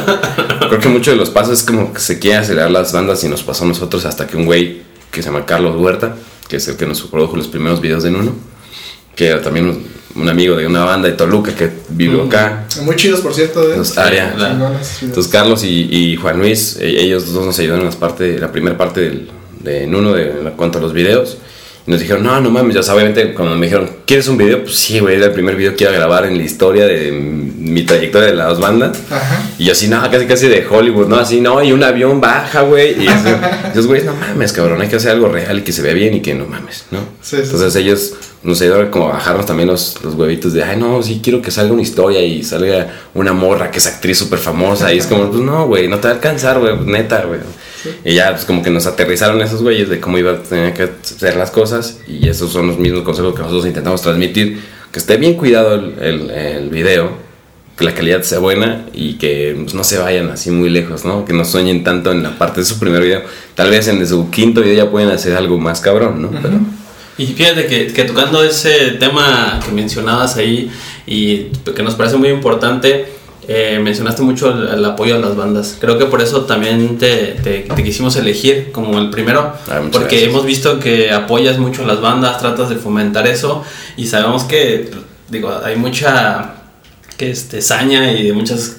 [0.68, 3.28] creo que muchos de los pasos es como que se quiere acelerar las bandas y
[3.28, 6.14] nos pasó a nosotros hasta que un güey que se llama Carlos Huerta,
[6.48, 8.34] que es el que nos produjo los primeros videos de Nuno,
[9.14, 12.26] que era también un amigo de una banda de Toluca que vivió mm.
[12.28, 12.64] acá.
[12.82, 13.62] Muy chidos, por cierto.
[13.62, 14.32] De Entonces, área.
[15.02, 18.76] Entonces, Carlos y, y, Juan Luis, ellos dos nos ayudaron en las parte, la primera
[18.76, 19.28] parte del,
[19.60, 21.38] de Nuno de, en cuanto a los videos.
[21.86, 24.62] Y nos dijeron, no, no mames, ya sea, obviamente cuando me dijeron, ¿quieres un video?
[24.62, 27.12] Pues sí, güey, era el primer video que iba a grabar en la historia de
[27.12, 28.98] mi trayectoria de las bandas.
[29.10, 29.42] Ajá.
[29.58, 31.16] Y yo así, no, casi casi de Hollywood, ¿no?
[31.16, 33.02] Así, no, y un avión baja, güey.
[33.02, 33.28] Y eso,
[33.72, 36.14] esos güeyes, no mames, cabrón, hay que hacer algo real y que se vea bien
[36.14, 37.00] y que no mames, ¿no?
[37.20, 40.78] Sí, sí, Entonces ellos nos ayudaron como a bajarnos también los, los huevitos de, ay,
[40.78, 44.38] no, sí quiero que salga una historia y salga una morra que es actriz súper
[44.38, 44.92] famosa.
[44.92, 47.40] y es como, pues no, güey, no te va a alcanzar, güey, neta, güey.
[47.84, 47.90] Sí.
[48.04, 50.90] Y ya, pues como que nos aterrizaron esos güeyes de cómo iba a tener que
[51.02, 52.00] hacer las cosas.
[52.08, 54.60] Y esos son los mismos consejos que nosotros intentamos transmitir.
[54.90, 57.12] Que esté bien cuidado el, el, el video,
[57.76, 61.24] que la calidad sea buena y que pues, no se vayan así muy lejos, ¿no?
[61.24, 63.22] Que no sueñen tanto en la parte de su primer video.
[63.54, 66.28] Tal vez en su quinto video ya pueden hacer algo más cabrón, ¿no?
[66.28, 66.38] Uh -huh.
[66.42, 66.60] Pero
[67.16, 70.68] y fíjate que, que, tocando ese tema que mencionabas ahí
[71.06, 73.06] y que nos parece muy importante,
[73.48, 75.76] eh, mencionaste mucho el, el, apoyo a las bandas.
[75.80, 80.16] Creo que por eso también te, te, te quisimos elegir como el primero, Ah, porque
[80.16, 80.22] gracias.
[80.30, 83.62] hemos visto que apoyas mucho a las bandas, tratas de fomentar eso
[83.96, 84.90] y sabemos que,
[85.28, 86.54] digo, hay mucha
[87.16, 88.78] que este, saña y de muchas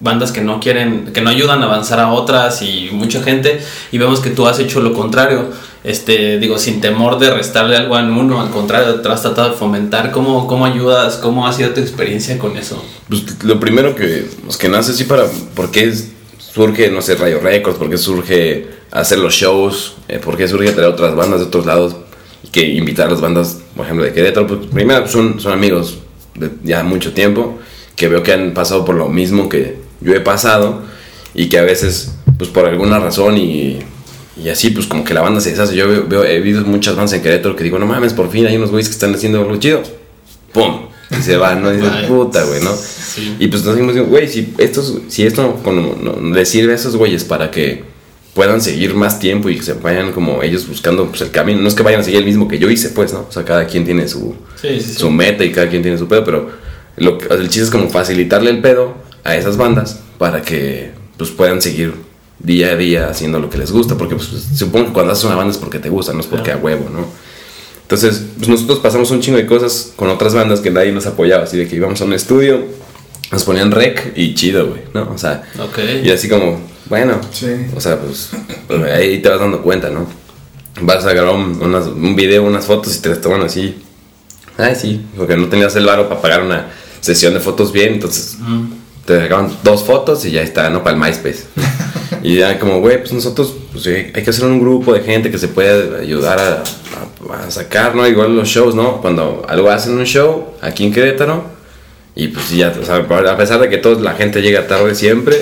[0.00, 3.60] bandas que no quieren, que no ayudan a avanzar a otras y mucha gente
[3.92, 5.50] y vemos que tú has hecho lo contrario
[5.86, 10.10] este, digo, sin temor de restarle algo a uno, al contrario, te de fomentar.
[10.10, 11.16] ¿Cómo, cómo ayudas?
[11.16, 12.84] ¿Cómo ha sido tu experiencia con eso?
[13.08, 15.94] Pues lo primero que, pues, que nace así para, ¿por qué
[16.38, 17.78] surge, no sé, Rayo Records?
[17.78, 19.94] ¿Por qué surge hacer los shows?
[20.08, 21.94] Eh, ¿Por qué surge traer otras bandas de otros lados?
[22.50, 25.98] Que invitar a las bandas, por ejemplo, de Querétaro, pues primero son, son amigos
[26.34, 27.60] de ya mucho tiempo,
[27.94, 30.82] que veo que han pasado por lo mismo que yo he pasado
[31.32, 33.78] y que a veces, pues por alguna razón y
[34.42, 35.74] y así, pues como que la banda se deshace.
[35.74, 38.46] Yo veo, veo, he visto muchas bandas en Querétaro que digo, no mames, por fin
[38.46, 39.82] hay unos güeyes que están haciendo algo chido.
[40.52, 40.88] ¡Pum!
[41.10, 41.72] Y se van, ¿no?
[41.72, 42.74] Y puta, güey, ¿no?
[42.74, 43.36] Sí.
[43.38, 46.96] Y pues nos dijimos, güey, si, estos, si esto no, no, le sirve a esos
[46.96, 47.84] güeyes para que
[48.34, 51.62] puedan seguir más tiempo y que se vayan como ellos buscando pues, el camino.
[51.62, 53.26] No es que vayan a seguir el mismo que yo hice, pues, ¿no?
[53.28, 56.08] O sea, cada quien tiene su, sí, sí, su meta y cada quien tiene su
[56.08, 56.50] pedo, pero
[56.96, 58.94] lo, el chiste es como facilitarle el pedo
[59.24, 61.94] a esas bandas para que pues puedan seguir
[62.38, 65.36] día a día haciendo lo que les gusta, porque pues, supongo que cuando haces una
[65.36, 67.06] banda es porque te gusta, no es porque a huevo, ¿no?
[67.82, 71.44] Entonces, pues nosotros pasamos un chingo de cosas con otras bandas que nadie nos apoyaba,
[71.44, 72.64] así de que íbamos a un estudio,
[73.30, 75.10] nos ponían rec y chido, güey, ¿no?
[75.14, 76.02] O sea, okay.
[76.04, 77.46] y así como, bueno, sí.
[77.74, 78.30] o sea, pues,
[78.66, 80.06] pues, ahí te vas dando cuenta, ¿no?
[80.80, 83.76] Vas a grabar un, unas, un video, unas fotos y te las toman así,
[84.58, 86.68] ay, sí, porque no tenías el varo para pagar una
[87.00, 88.36] sesión de fotos bien, entonces...
[88.40, 88.85] Mm.
[89.06, 90.82] Te sacaban dos fotos y ya está, ¿no?
[90.82, 91.44] Para el MySpace.
[92.22, 95.38] Y ya como, güey, pues nosotros pues, hay que hacer un grupo de gente que
[95.38, 96.64] se pueda ayudar a,
[97.32, 98.04] a, a, sacar, ¿no?
[98.06, 99.00] Igual los shows, ¿no?
[99.00, 101.44] Cuando algo hacen un show aquí en Querétaro
[102.16, 105.36] y pues ya, o sea, a pesar de que toda la gente llega tarde siempre,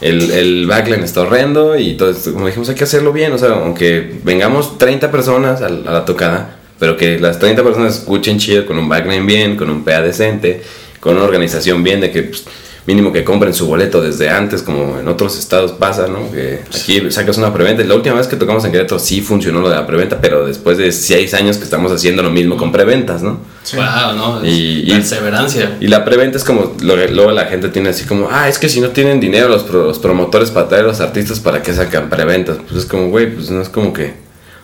[0.00, 3.50] el, el backline está horrendo y esto, como dijimos, hay que hacerlo bien, o sea,
[3.50, 8.66] aunque vengamos 30 personas a, a la tocada, pero que las 30 personas escuchen chido
[8.66, 10.62] con un backline bien, con un PA decente,
[10.98, 12.22] con una organización bien de que...
[12.24, 12.44] Pues,
[12.86, 16.30] mínimo que compren su boleto desde antes, como en otros estados pasa, ¿no?
[16.30, 17.82] Que aquí sacas una preventa.
[17.84, 20.76] La última vez que tocamos en Querétaro sí funcionó lo de la preventa, pero después
[20.76, 23.38] de seis años que estamos haciendo lo mismo con preventas, ¿no?
[23.74, 24.44] Wow, ¿no?
[24.46, 25.78] Y- y- perseverancia.
[25.80, 28.68] Y la preventa es como, lo- luego la gente tiene así como, ah, es que
[28.68, 31.72] si no tienen dinero los, pro- los promotores para traer a los artistas, ¿para qué
[31.72, 32.58] sacan preventas?
[32.68, 34.08] Pues es como, güey, pues no es como que,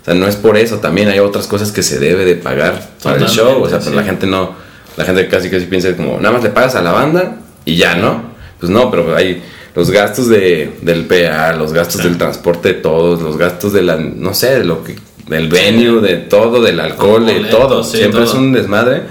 [0.02, 2.90] o sea, no es por eso, también hay otras cosas que se debe de pagar
[3.02, 3.96] para el show, o sea, pero sí.
[3.96, 4.54] la gente no,
[4.98, 7.94] la gente casi casi piensa como, nada más le pagas a la banda y ya,
[7.94, 8.30] ¿no?
[8.58, 9.42] Pues no, pero hay
[9.74, 13.96] los gastos de, del PA, los gastos del transporte de todos, los gastos de la,
[13.96, 14.96] no sé, de lo que,
[15.28, 19.02] del venue, de todo, del alcohol, de todo, sí, siempre es un desmadre.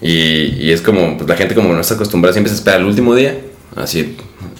[0.00, 2.84] Y, y es como, pues la gente como no está acostumbrada, siempre se espera el
[2.84, 3.38] último día.
[3.76, 4.16] Así,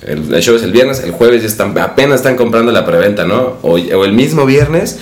[0.07, 3.25] el, el show es el viernes, el jueves ya están, apenas están comprando la preventa,
[3.25, 3.59] ¿no?
[3.63, 4.99] O, o el mismo viernes,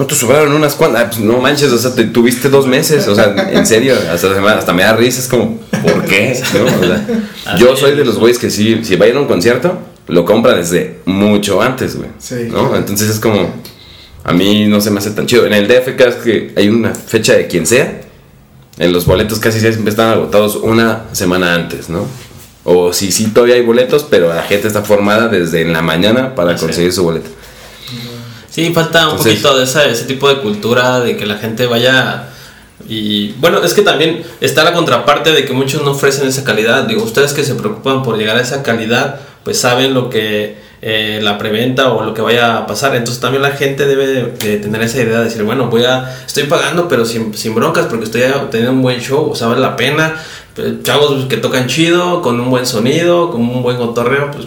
[0.00, 3.06] no te sobraron unas cuantas, ah, pues no manches, o sea, te tuviste dos meses,
[3.06, 6.40] o sea, en serio, hasta, se me- hasta me da risa, es como, ¿por qué?
[6.54, 6.64] ¿No?
[6.64, 9.26] O sea, yo soy de los güeyes que sí, si va a ir a un
[9.26, 12.08] concierto, lo compra desde mucho antes, güey.
[12.18, 12.48] Sí.
[12.50, 12.74] ¿No?
[12.74, 13.52] Entonces es como,
[14.24, 15.44] a mí no se me hace tan chido.
[15.46, 18.00] En el DFK es que hay una fecha de quien sea,
[18.78, 22.06] en los boletos casi siempre están agotados una semana antes, ¿no?
[22.64, 26.34] O si sí todavía hay boletos, pero la gente está formada desde en la mañana
[26.34, 26.64] para Sí.
[26.64, 27.28] conseguir su boleto.
[28.50, 31.66] Sí, falta un Entonces- poquito de esa, ese tipo de cultura, de que la gente
[31.66, 32.24] vaya...
[32.88, 36.84] Y bueno, es que también está la contraparte de que muchos no ofrecen esa calidad.
[36.84, 41.20] Digo, ustedes que se preocupan por llegar a esa calidad, pues saben lo que eh,
[41.22, 42.96] la preventa o lo que vaya a pasar.
[42.96, 46.18] Entonces también la gente debe de, de tener esa idea de decir, bueno, voy a,
[46.26, 49.60] estoy pagando, pero sin, sin broncas porque estoy teniendo un buen show, o sea, vale
[49.60, 50.16] la pena.
[50.56, 54.46] Pues, Chavos que tocan chido, con un buen sonido, con un buen cotorreo, pues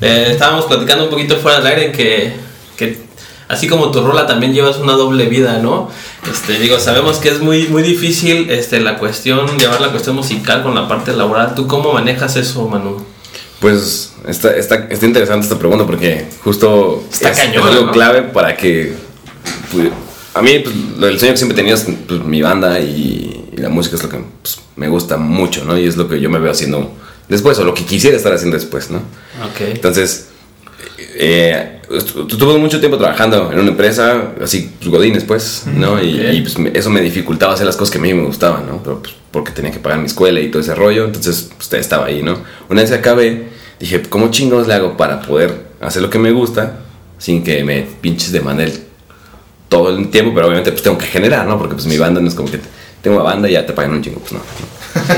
[0.00, 2.32] eh, estábamos platicando un poquito fuera del aire que,
[2.76, 3.10] que
[3.52, 5.90] así como tu rola también llevas una doble vida, ¿no?
[6.30, 10.62] Este, digo, sabemos que es muy, muy difícil este, la cuestión, llevar la cuestión musical
[10.62, 11.54] con la parte laboral.
[11.54, 13.04] ¿Tú cómo manejas eso, Manu?
[13.60, 17.92] Pues está, está, está interesante esta pregunta porque justo Está es, cañón, algo ¿no?
[17.92, 18.94] clave para que...
[19.70, 19.90] pues,
[20.34, 23.56] a mí pues, del sueño que siempre he tenido es pues, mi banda y, y
[23.58, 25.78] la música es lo que pues, me gusta mucho, ¿no?
[25.78, 26.90] Y es lo que yo me veo haciendo
[27.28, 28.98] después o lo que quisiera estar haciendo después, ¿no?
[28.98, 29.60] Ok.
[29.74, 30.28] Entonces,
[31.24, 31.80] eh,
[32.36, 36.02] tuve mucho tiempo trabajando en una empresa, así, Godines, pues, ¿no?
[36.02, 36.32] Y, Ok.
[36.32, 38.82] y, pues, eso me dificultaba hacer las cosas que a mí me gustaban, ¿no?
[38.82, 42.06] Pero, pues, porque tenía que pagar mi escuela y todo ese rollo, entonces, pues, estaba
[42.06, 42.38] ahí, ¿no?
[42.68, 46.32] Una vez que acabé, dije, ¿cómo chingados le hago para poder hacer lo que me
[46.32, 46.80] gusta
[47.18, 48.72] sin que me pinches de manera
[49.68, 50.32] todo el tiempo?
[50.34, 51.56] Pero obviamente, pues, tengo que generar, ¿no?
[51.56, 52.58] Porque, pues, mi banda no es como que
[53.00, 54.40] tengo una banda y ya te pagan un chingo, pues, no.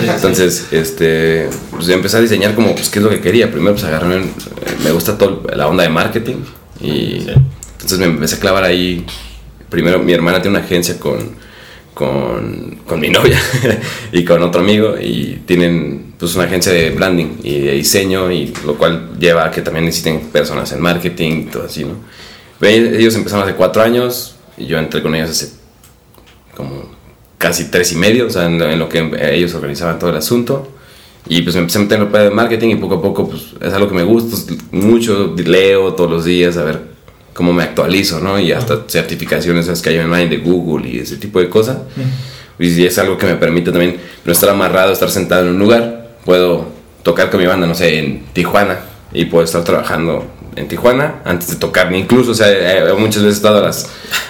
[0.08, 3.50] Entonces, este, pues yo empecé a diseñar como, pues, qué es lo que quería.
[3.50, 4.32] Primero, pues, agarré, un-
[4.84, 6.36] me gusta toda la onda de marketing
[6.80, 6.86] y
[7.20, 7.26] Sí.
[7.72, 9.04] entonces me empecé a clavar ahí.
[9.68, 11.30] Primero, mi hermana tiene una agencia con,
[11.94, 13.40] con, con mi novia
[14.12, 18.52] y con otro amigo y tienen, pues, una agencia de branding y de diseño y
[18.64, 21.96] lo cual lleva a que también necesiten personas en marketing y todo así, ¿no?
[22.60, 25.50] Ellos empezaron hace cuatro años y yo entré con ellos hace
[26.56, 26.93] como
[27.44, 30.16] casi tres y medio, o sea, en, lo- en lo que ellos organizaban todo el
[30.16, 30.70] asunto.
[31.28, 33.28] Y pues me empecé a meter en el pedo de marketing y poco a poco
[33.28, 34.34] pues es algo que me gusta
[34.72, 36.80] mucho, leo todos los días a ver
[37.34, 38.38] cómo me actualizo, ¿no?
[38.40, 41.78] Y hasta certificaciones esas que hay online de Google y ese tipo de cosas.
[42.58, 46.16] Y es algo que me permite también no estar amarrado, estar sentado en un lugar.
[46.24, 46.66] Puedo
[47.02, 48.78] tocar con mi banda, no sé, en Tijuana
[49.12, 50.24] y puedo estar trabajando
[50.56, 51.92] en Tijuana antes de tocar.
[51.94, 53.88] Incluso, o sea, eh, muchas veces he estado a las...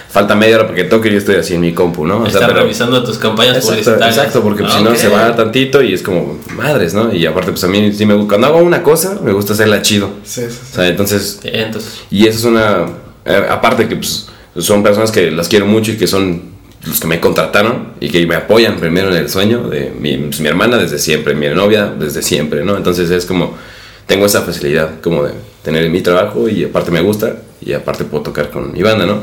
[0.09, 2.19] Falta media hora porque toque y yo estoy así en mi compu, ¿no?
[2.21, 4.17] O sea, pero- revisando tus campañas Exacto, publicitarias.
[4.17, 7.13] exacto, porque pues, Ah, si no se va tantito y es como madres, ¿no?
[7.13, 8.29] Y aparte, pues a mí sí me gusta.
[8.29, 10.09] Cuando hago una cosa, me gusta hacerla chido.
[10.23, 10.55] Sí, sí, O sí.
[10.73, 11.39] sea, entonces.
[11.41, 12.85] Sí, entonces, Y eso es una.
[13.25, 16.43] eh, aparte que pues, son personas que las quiero mucho y que son
[16.87, 20.39] los que me contrataron y que me apoyan primero en el sueño de mi, pues,
[20.39, 22.77] mi hermana desde siempre, mi novia desde siempre, ¿no?
[22.77, 23.57] Entonces es como.
[24.05, 28.23] Tengo esa facilidad como de tener mi trabajo y aparte me gusta y aparte puedo
[28.23, 29.21] tocar con mi banda, ¿no?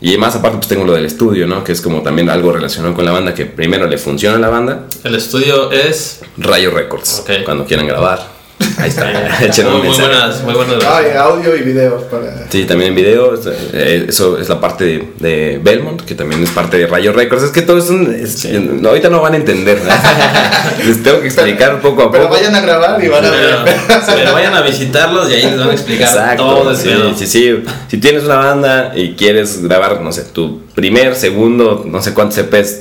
[0.00, 1.62] Y más aparte pues tengo lo del estudio, ¿no?
[1.62, 4.48] Que es como también algo relacionado con la banda, que primero le funciona a la
[4.48, 6.22] banda el estudio es.
[6.38, 7.20] Rayo Records.
[7.20, 7.44] Ok.
[7.44, 8.33] Cuando quieran grabar.
[8.78, 9.10] Ahí está.
[9.44, 10.76] Echen un muy, muy buenas, muy buenas.
[10.84, 12.46] Ah, y audio y video para.
[12.50, 13.34] Sí, también en video.
[13.72, 17.44] eh, Eso es la parte de, de Belmont, que también es parte de Rayo Records.
[17.44, 18.12] Es que todo es un.
[18.14, 19.80] es- no, ahorita no van a entender.
[19.82, 20.84] ¿no?
[20.86, 22.12] Les tengo que explicar poco a poco.
[22.12, 23.76] Pero vayan a grabar y van a Pero, ver.
[24.06, 26.42] pero vayan a visitarlos y ahí les van a explicar Exacto.
[26.44, 27.64] todo sí, sí, sí.
[27.88, 32.38] Si tienes una banda y quieres grabar, no sé, tu primer, segundo, no sé cuántos
[32.38, 32.80] EPs,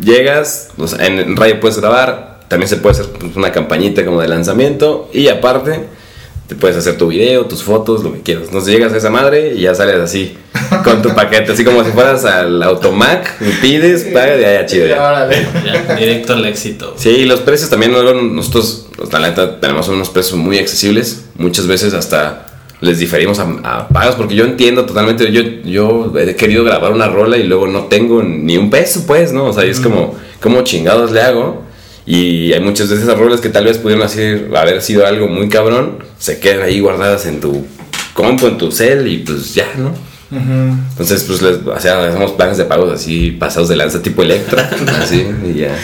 [0.00, 4.20] llegas, o sea, en radio puedes grabar, también se puede hacer pues, una campañita como
[4.20, 5.86] de lanzamiento y aparte
[6.46, 8.44] te puedes hacer tu video, tus fotos, lo que quieras.
[8.48, 10.36] Entonces llegas a esa madre y ya sales así
[10.84, 14.86] con tu paquete, así como si fueras al Automac, y pides, pagas y ya, chido.
[14.86, 15.30] Ya,
[15.64, 15.94] ya.
[15.94, 16.92] directo al éxito.
[16.98, 21.24] Sí, y los precios también luego nosotros pues la neta tenemos unos precios muy accesibles.
[21.36, 22.48] Muchas veces hasta
[22.82, 25.32] les diferimos a, a pagas porque yo entiendo totalmente.
[25.32, 29.32] Yo, yo he querido grabar una rola y luego no tengo ni un peso, pues,
[29.32, 29.46] ¿no?
[29.46, 31.71] O sea, y es como, ¿cómo chingados le hago?
[32.04, 34.20] Y hay muchas de esas rolas que tal vez pudieron así,
[34.56, 37.64] haber sido algo muy cabrón, se quedan ahí guardadas en tu
[38.14, 39.94] compu, en tu cel y pues ya, ¿no?
[40.32, 44.70] Entonces, pues, les, o sea, hacemos planes de pagos así, pasados de lanza tipo Electra,
[45.02, 45.76] así, y ya.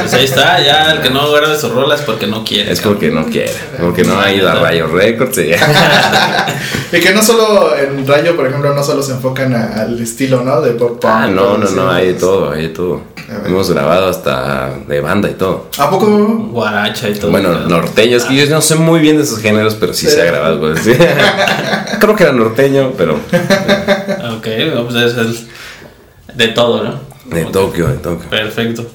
[0.00, 2.72] Pues ahí está, ya el que no guarda sus rolas porque no quiere.
[2.72, 6.46] Es porque no quiere, porque no ha ido a Rayo Records y ya.
[6.92, 10.42] Y que no solo en Rayo, por ejemplo, no solo se enfocan a- al estilo,
[10.44, 10.60] ¿no?
[10.60, 11.12] De pop punk.
[11.12, 13.02] Ah, no, no, no, hay de todo, hay de todo.
[13.46, 15.68] Hemos grabado hasta de banda y todo.
[15.78, 16.06] ¿A poco?
[16.52, 17.30] Guaracha y todo.
[17.32, 20.22] Bueno, norteño, es que yo no sé muy bien de esos géneros, pero sí se
[20.22, 20.60] ha grabado.
[20.60, 20.92] pues, sí.
[22.00, 23.18] Creo que era norteño, pero
[24.36, 24.46] Ok,
[24.88, 25.48] pues es el-
[26.34, 27.00] de todo, ¿no?
[27.26, 28.28] de Ok, Tokio, de Tokio.
[28.30, 28.86] Perfecto.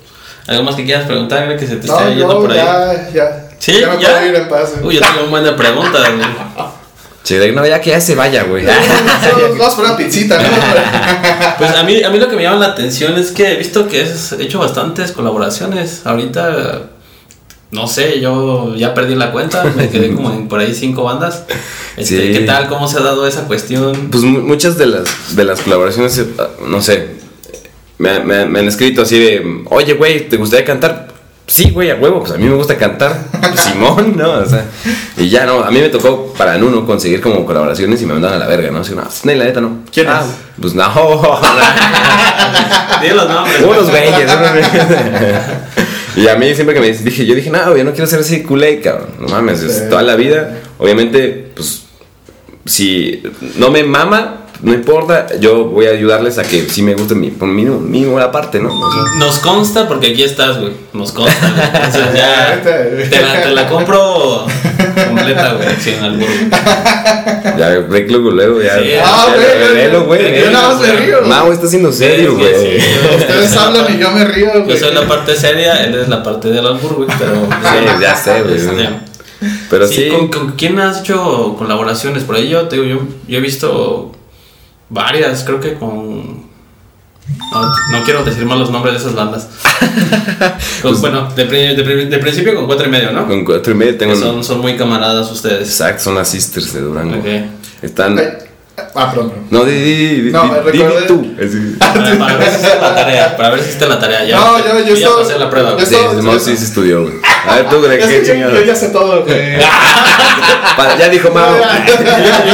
[0.47, 1.45] ¿Algo más que quieras preguntar?
[1.45, 2.57] Creo que se te No, está yendo no, por ahí.
[2.57, 3.49] ya, ya.
[3.59, 3.79] ¿Sí?
[3.79, 4.09] Ya me ¿Ya?
[4.09, 4.71] puedo ir en paz.
[4.81, 4.87] güey.
[4.87, 8.65] Uy, yo tengo un buen de preguntas, de- no, ya que ya se vaya, güey.
[8.65, 10.47] Vamos vamos por una pizzita, ¿no?
[11.57, 13.87] Pues a mí, a mí lo que me llama la atención es que he visto
[13.87, 16.01] que has hecho bastantes colaboraciones.
[16.05, 16.83] Ahorita,
[17.71, 21.43] no sé, yo ya perdí la cuenta, me quedé como en por ahí cinco bandas.
[21.97, 22.33] Este, Sí.
[22.33, 22.67] ¿Qué tal?
[22.67, 24.09] ¿Cómo se ha dado esa cuestión?
[24.11, 26.25] Pues mu- muchas de las, de las colaboraciones, eh,
[26.67, 27.07] no sé,
[27.97, 31.09] me, me- me han escrito así de, oye, güey, ¿te gustaría cantar?
[31.45, 33.25] Sí, güey, a huevo, pues a mí me gusta cantar.
[33.41, 34.33] Pues, Simón, ¿no?
[34.33, 34.65] O sea,
[35.17, 38.37] y ya no, a mí me tocó para Nuno conseguir como colaboraciones y me mandaban
[38.37, 38.81] a la verga, ¿no?
[38.81, 39.79] Así, no, pues, la neta no.
[39.91, 40.27] ¿Quién Ah, es?
[40.61, 40.85] Pues no,
[43.01, 43.61] Dile los nombres.
[43.63, 44.69] unos güeyes, unos güeyes.
[46.19, 48.43] Y a mí siempre que me dije, yo dije, no, yo no quiero ser así
[48.43, 49.07] culé, cabrón.
[49.19, 49.83] No mames, es Sí.
[49.89, 50.57] toda la vida.
[50.77, 51.83] Obviamente, pues,
[52.65, 53.23] si
[53.55, 57.31] no me mama, no importa, yo voy a ayudarles a que sí me guste mi,
[57.31, 58.67] por mínimo, mínimo la parte, ¿no?
[58.77, 60.73] O sea, Nos consta porque aquí estás, güey.
[60.91, 61.49] Nos consta.
[61.49, 61.85] güey.
[61.85, 62.61] Entonces ya
[63.09, 64.45] te la, te la compro
[65.33, 65.75] completa, güey.
[65.79, 66.27] Sin albur.
[67.57, 68.79] ya, luego, luego, ya.
[68.79, 68.89] Sí.
[68.89, 70.21] ya, Ah, güey, güey, velo, güey.
[70.29, 71.21] güey, yo nada más me río.
[71.23, 72.53] Mau está siendo serio, güey.
[72.55, 73.15] sí, sí.
[73.17, 74.77] Ustedes hablan y yo me río, Yo güey.
[74.79, 77.09] soy la parte seria, él es la parte del albur, güey.
[77.19, 77.47] Pero.
[77.61, 78.59] Sí, ya sé, güey.
[79.69, 82.23] Pero sí, sí, ¿con, con quién has hecho colaboraciones?
[82.23, 84.11] Por ahí yo, te digo, yo, yo he visto
[84.89, 86.48] varias, creo que con...
[87.51, 87.61] No,
[87.91, 89.47] no quiero decir mal los nombres de esas bandas.
[90.81, 93.25] Con- bueno, de, de de principio con cuatro y medio, ¿no?
[93.25, 94.13] Pues con cuatro y medio tengo.
[94.13, 95.67] Que son, son muy camaradas ustedes.
[95.67, 97.17] Exacto, son las sisters de Durango.
[97.17, 97.25] Ok.
[97.81, 98.19] Están.
[98.95, 99.33] Ah, perdón.
[99.49, 101.35] No, di, di, di, No, di- tú.
[101.79, 104.23] Para, para ver si hiciste la tarea, para ver si hiciste la tarea.
[104.25, 105.71] Ya, No, yo- yo ya estoy- pasé la prueba.
[105.77, 105.85] yo.
[105.85, 107.15] Sí, Esto- Simón sí se estudió, güey.
[107.47, 109.57] A ver, tú, Greg, qué que yo, yo ya sé todo, güey.
[110.97, 111.55] Ya dijo Mau.
[111.57, 112.48] Yo, yo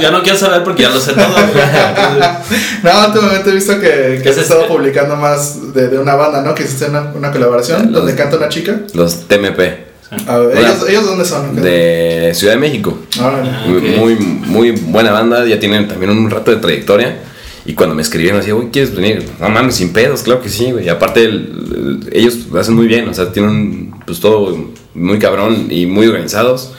[0.00, 1.24] ya, no quiero, ya no quiero saber porque ya lo sé todo.
[2.82, 6.42] No, últimamente he visto que, que has es- estado publicando más de, de una banda,
[6.42, 6.54] ¿no?
[6.54, 8.80] Que hiciste una, una colaboración Los- donde canta una chica.
[8.92, 9.60] Los TMP.
[10.28, 11.56] A ver, ¿ellos, ¿Ellos dónde son?
[11.60, 12.98] De Ciudad de México.
[13.20, 13.96] Ah, Ah, Muy- ok.
[13.98, 15.44] Muy, muy buena banda.
[15.46, 17.16] Ya tienen también un rato de trayectoria.
[17.66, 19.26] Y cuando me escribieron así, güey, ¿quieres venir?
[19.40, 20.84] No mames, sin pedos, claro que sí, güey.
[20.84, 23.08] Y aparte, el- el- ellos lo hacen muy bien.
[23.08, 24.54] O sea, tienen pues todo
[24.94, 26.72] muy cabrón y muy organizados.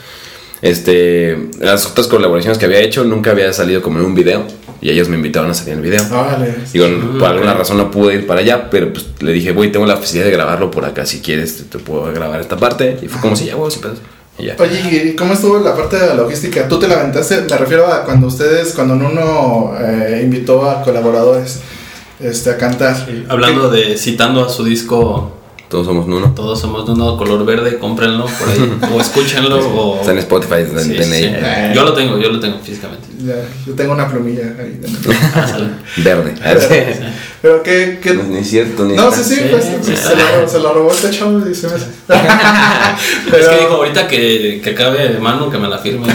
[0.65, 4.47] Este, las otras colaboraciones que había hecho nunca había salido como en un video.
[4.81, 6.03] Y ellos me invitaron a salir en el video.
[6.11, 6.55] Órale.
[6.73, 9.71] Digo, Mm, por alguna razón no pude ir para allá, pero pues le dije, güey,
[9.71, 12.97] tengo la facilidad de grabarlo por acá, si quieres te, te puedo grabar esta parte.
[12.99, 13.71] Y fue como, sí, ya, güey.
[14.39, 14.55] Y ya.
[14.57, 16.67] Oye, ¿y cómo estuvo la parte de la logística?
[16.67, 17.41] ¿Tú te la aventaste?
[17.41, 21.59] Me refiero a cuando ustedes, cuando uno eh, invitó a colaboradores
[22.19, 23.07] este, a cantar.
[23.29, 25.31] Hablando de citando a su disco
[25.69, 26.31] Todos somos uno.
[26.35, 28.77] Todos somos de uno color verde, cómprenlo por ahí.
[28.93, 29.57] o escúchenlo.
[29.57, 29.99] O...
[29.99, 31.31] Está en Spotify, está en Sí.
[31.73, 33.07] Yo lo tengo, yo lo tengo físicamente.
[33.19, 34.79] Ya, yo tengo una plumilla ahí.
[35.35, 35.57] Ah.
[35.97, 36.33] Verde.
[37.41, 38.13] Pero qué, qué...
[38.13, 39.95] No, ni es cierto, ni No, sí, sí, Sí, pues sí.
[39.95, 41.87] se, lo, se lo robó este chavo y se me hace.
[43.37, 46.07] Es que dijo ahorita que, que acabe de mano que me la firme.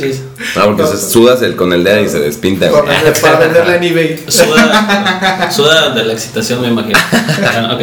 [0.00, 0.20] Sí, sí.
[0.56, 2.68] No, porque se sudas el, con el dedo y se despinta.
[2.68, 2.82] güey.
[2.82, 4.24] Para, vender- para venderla en eBay.
[4.28, 6.98] Suda, suda de la excitación, me imagino.
[7.12, 7.80] Ah, ok.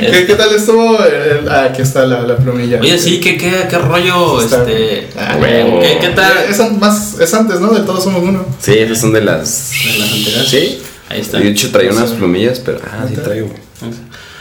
[0.00, 0.98] ¿Qué, ¿Qué tal estuvo?
[1.04, 2.80] el- ah, aquí está la, la plumilla.
[2.80, 4.40] Oye, sí, ¿qué, qué, qué rollo?
[4.42, 5.80] Está- Este, Ah, huevo.
[5.80, 6.32] ¿qué, ¿Qué tal?
[6.48, 7.72] Es, an- más, es antes, ¿no?
[7.72, 8.44] De todos somos uno.
[8.60, 9.70] Sí, esas son de las.
[9.84, 10.48] De las anteriores.
[10.48, 10.82] Sí.
[11.08, 11.38] Ahí está.
[11.38, 12.78] De hecho, traía unas plumillas, pero.
[12.84, 13.52] Ah, sí traigo.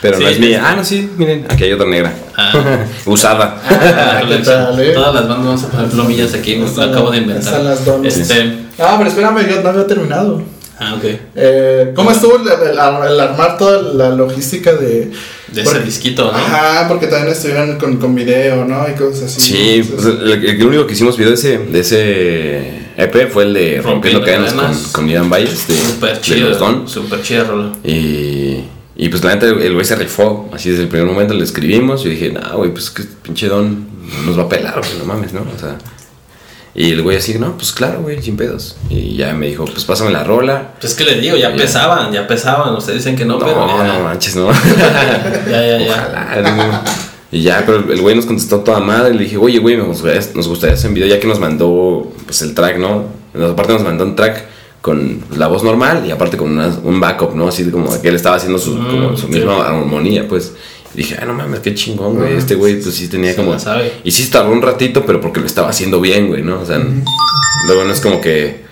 [0.02, 0.64] Pero no es mía.
[0.66, 1.46] Ah, no, sí, miren.
[1.50, 2.14] Aquí hay otra negra.
[2.38, 2.86] Ah.
[3.06, 3.62] Usada.
[3.70, 4.92] Ah, ¿qué tal, eh?
[4.94, 7.60] Todas las bandas vamos a poner plomillas aquí, me lo Están- acabo de inventar.
[7.60, 8.18] están las.
[8.18, 10.42] Este, Ah, pero espérame, yo no había terminado.
[10.80, 11.04] ah, ok.
[11.36, 12.72] Eh, ¿Cómo estuvo el, el-
[13.12, 15.12] el armar toda la logística de...
[15.52, 16.38] De porque- ese disquito, ¿no?
[16.38, 18.86] Ajá, porque también estuvieron con, con video, ¿no?
[18.88, 19.42] Y cosas así.
[19.42, 23.44] Sí, pues Entonces, el, el único que hicimos video de ese, de ese EP fue
[23.44, 26.50] el de Rompiendo Rompiendo Cadenas con, con Ian Valles de, Súper de chido.
[26.50, 26.88] Los Don.
[26.88, 27.72] Súper chido, Rolo.
[27.84, 27.90] Y,
[29.02, 30.50] Y pues la neta, el güey se rifó.
[30.52, 32.04] Así desde el primer momento le escribimos.
[32.04, 33.88] Yo dije, nah, güey, pues que pinche don
[34.26, 35.40] nos va a pelar, güey, no mames, ¿no?
[35.40, 35.78] O sea.
[36.76, 38.76] Y el güey así, no, pues claro, güey, sin pedos.
[38.90, 40.74] Y ya me dijo, pues pásame la rola.
[40.82, 42.76] Pues que les digo, ya, pesaban, ya pesaban.
[42.76, 43.66] Ustedes dicen que no, no pero.
[43.66, 44.52] No, no manches, no.
[45.50, 45.94] ya, ya, ya.
[45.94, 46.84] Ojalá,
[47.32, 49.14] Y ya, pero el güey nos contestó toda madre.
[49.14, 52.12] Le dije, oye, güey, nos gustaría, nos gustaría hacer un video, ya que nos mandó
[52.26, 53.06] pues el track, ¿no?
[53.50, 54.44] Aparte nos mandó un track
[54.82, 57.48] con la voz normal y aparte con un backup, ¿no?
[57.48, 60.54] Así como que él estaba haciendo su, como su misma armonía, pues.
[60.94, 62.36] Y dije, ay, no mames, qué chingón, güey.
[62.36, 63.56] Este güey, pues sí tenía como.
[64.04, 66.62] Y sí tardó un ratito, pero porque lo estaba haciendo bien, güey, ¿no?
[66.62, 66.82] O sea,
[67.68, 68.68] luego no es como que.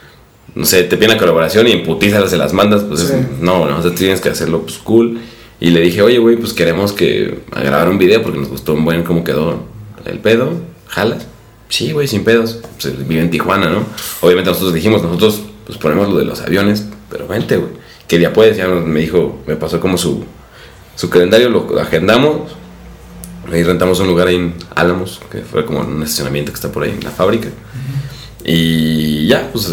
[0.55, 3.77] No sé, te piden la colaboración y en putizas se las mandas, pues no, no,
[3.77, 5.19] o sea, tienes que hacerlo, pues cool.
[5.59, 8.73] Y le dije, oye, güey, pues queremos que a grabar un video porque nos gustó
[8.73, 9.65] un buen cómo quedó
[10.05, 10.53] el pedo.
[10.87, 11.27] ¿Jalas?
[11.69, 12.59] Sí, güey, sin pedos.
[12.81, 13.83] Pues vive en Tijuana, ¿no?
[14.21, 17.73] Obviamente nosotros dijimos, nosotros pues ponemos lo de los aviones, pero vente, güey.
[18.07, 18.55] ¿Qué día puedes?
[18.55, 20.23] Ya me dijo, me pasó como su,
[20.95, 22.53] su calendario, lo agendamos.
[23.51, 26.83] Ahí rentamos un lugar ahí en Álamos, que fue como un estacionamiento que está por
[26.83, 27.49] ahí en la fábrica.
[28.45, 29.69] Y ya, pues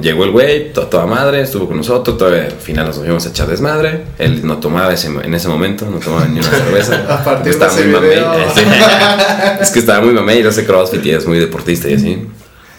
[0.00, 3.48] llegó el güey, toda, madre, estuvo con nosotros, todavía al final nos fuimos a echar
[3.48, 4.04] desmadre.
[4.18, 7.04] Él no tomaba ese, en ese momento, no tomaba ni una cerveza.
[7.12, 8.18] a partir estaba de muy mamey.
[9.60, 12.28] es que estaba muy mamey, no sé crossfit y es muy deportista y así.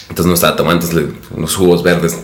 [0.04, 0.88] Entonces no estaba tomando
[1.36, 2.17] unos jugos verdes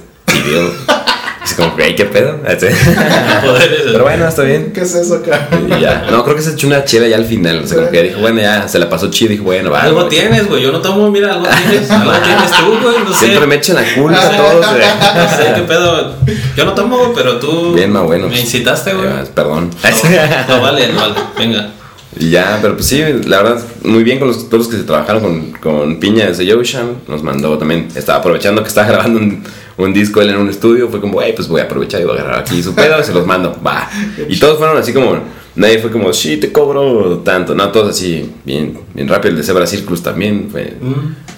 [0.50, 1.00] pidió.
[1.44, 2.38] Es como, que ¿qué pedo?
[2.44, 4.72] Pero bueno, está bien.
[4.74, 5.48] ¿Qué es eso acá?
[5.68, 6.06] Y ya.
[6.12, 7.64] No, creo que se echó una chela ya al final.
[7.64, 9.32] O sea, como que dijo, bueno, ya se la pasó chido.
[9.32, 9.82] Dijo, bueno, va.
[9.82, 10.62] Algo tienes, güey.
[10.62, 11.90] Yo no tomo, mira, algo tienes.
[11.92, 13.00] Algo tienes tú, güey.
[13.04, 13.26] No sé.
[13.26, 14.82] Siempre me echan la culpa a todos, güey.
[15.16, 16.16] No sé qué pedo.
[16.56, 17.74] Yo no tomo, pero tú.
[17.74, 18.28] Bien, más bueno.
[18.28, 19.08] Me incitaste, güey.
[19.34, 19.72] Perdón.
[19.84, 21.16] No, no vale, no vale.
[21.38, 21.72] Venga.
[22.18, 24.84] Y ya, pero pues sí, la verdad, muy bien con los, todos los que se
[24.84, 26.96] trabajaron con, con Piña desde Ocean.
[27.08, 29.44] Nos mandó también, estaba aprovechando que estaba grabando un,
[29.78, 30.90] un disco él en un estudio.
[30.90, 33.04] Fue como, güey, pues voy a aprovechar y voy a agarrar aquí su pedo y
[33.04, 33.90] se los mando, va.
[34.30, 35.18] Y todos fueron así como,
[35.56, 37.54] nadie fue como, sí, te cobro tanto.
[37.54, 39.32] No, todos así, bien, bien rápido.
[39.32, 40.78] El de Zebra Circus también fue.
[40.82, 41.30] Mm,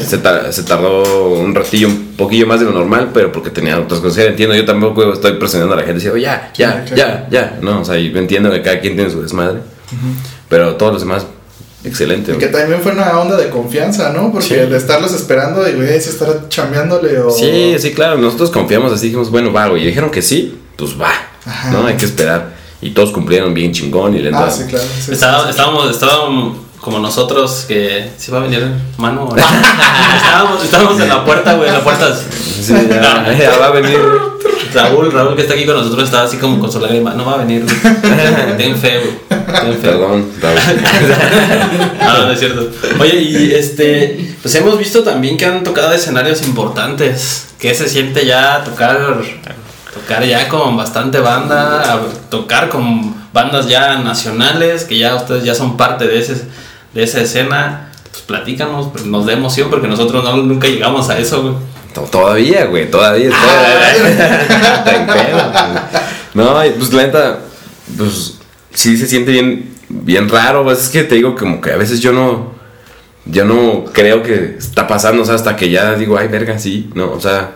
[0.00, 4.00] se, se, tardó un ratillo, un poquillo más de lo normal, pero porque tenía otras
[4.00, 4.24] cosas.
[4.24, 5.96] Entiendo, yo tampoco estoy presionando a la gente.
[5.96, 7.58] Diciendo, ya, ya, ya, ya.
[7.60, 9.60] No, o sea, yo entiendo que cada quien tiene su desmadre.
[10.48, 11.26] Pero todos los demás,
[11.84, 12.32] excelente.
[12.32, 14.32] Y que también fue una onda de confianza, ¿no?
[14.32, 17.30] Porque el estarlos esperando y, güey, si estar chambeándole o...
[17.30, 18.18] Sí, sí, claro.
[18.18, 19.82] Nosotros confiamos así, dijimos, bueno, va, güey.
[19.82, 21.12] Y dijeron que sí, pues va.
[21.70, 21.86] ¿No?
[21.86, 22.54] Hay que esperar.
[22.80, 24.84] Y todos cumplieron bien chingón y le Ah, sí, claro.
[25.10, 28.62] estábamos, estábamos como nosotros que si va a venir
[28.98, 29.26] mano
[30.16, 33.98] estábamos, estábamos en la puerta güey en la puerta sí, ya, ya, va a venir
[34.74, 37.36] Raúl Raúl que está aquí con nosotros estaba así como con su lágrima no va
[37.36, 37.64] a venir
[38.58, 39.43] ten fe güey ten fe
[39.82, 40.30] perdón
[42.00, 46.42] no, no es cierto oye y este pues hemos visto también que han tocado escenarios
[46.42, 49.16] importantes que se siente ya tocar
[49.92, 55.76] tocar ya con bastante banda tocar con bandas ya nacionales que ya ustedes ya son
[55.76, 56.44] parte de ese
[56.94, 61.18] de esa escena, pues platícanos, pues, nos da emoción porque nosotros no, nunca llegamos a
[61.18, 61.54] eso, güey.
[62.10, 63.30] Todavía, güey, todavía.
[63.30, 64.40] todavía.
[66.34, 67.38] no, pues la neta,
[67.96, 68.33] pues
[68.74, 70.64] sí se siente bien, bien raro.
[70.64, 72.52] Pues es que te digo como que a veces yo no,
[73.24, 76.90] yo no creo que está pasando, o sea, hasta que ya digo, ay, verga, sí,
[76.94, 77.10] ¿no?
[77.12, 77.52] O sea,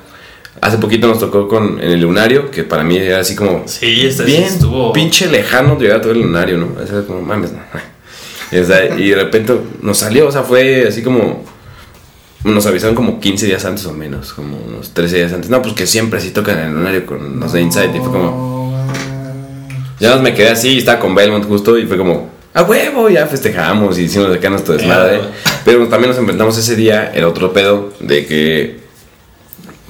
[0.61, 3.65] hace poquito nos tocó con, en el lunario, que para mí era así como...
[3.67, 4.93] Sí, este bien estuvo...
[4.93, 6.67] pinche lejano llegar a todo el lunario, ¿no?
[6.67, 7.59] O como, mames, no.
[8.51, 11.45] Y, de repente nos salió, o sea, fue así como.
[12.45, 15.51] Nos avisaron como 15 días antes o menos, como unos 13 días antes.
[15.51, 17.97] No, pues que siempre así tocan en el lunario con los de Inside.
[17.97, 18.58] Y fue como.
[20.01, 22.31] Ya nos me quedé así, estaba con Belmont justo y fue como.
[22.55, 25.21] A huevo, ya festejamos y hicimos acá nuestro desmadre.
[25.65, 28.79] Pero también nos enfrentamos ese día, el otro pedo, de que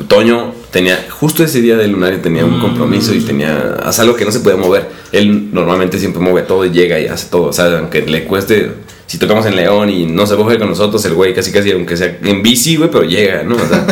[0.06, 4.24] Toño tenía, justo ese día del lunario tenía un compromiso y tenía, hace algo que
[4.24, 4.88] no se puede mover.
[5.12, 7.44] Él normalmente siempre mueve todo y llega y hace todo.
[7.44, 8.72] O sea, aunque le cueste,
[9.06, 11.96] si tocamos en León y no se coge con nosotros, el güey casi casi, aunque
[11.96, 13.56] sea en bici, güey, pero llega, ¿no?
[13.56, 13.86] O sea,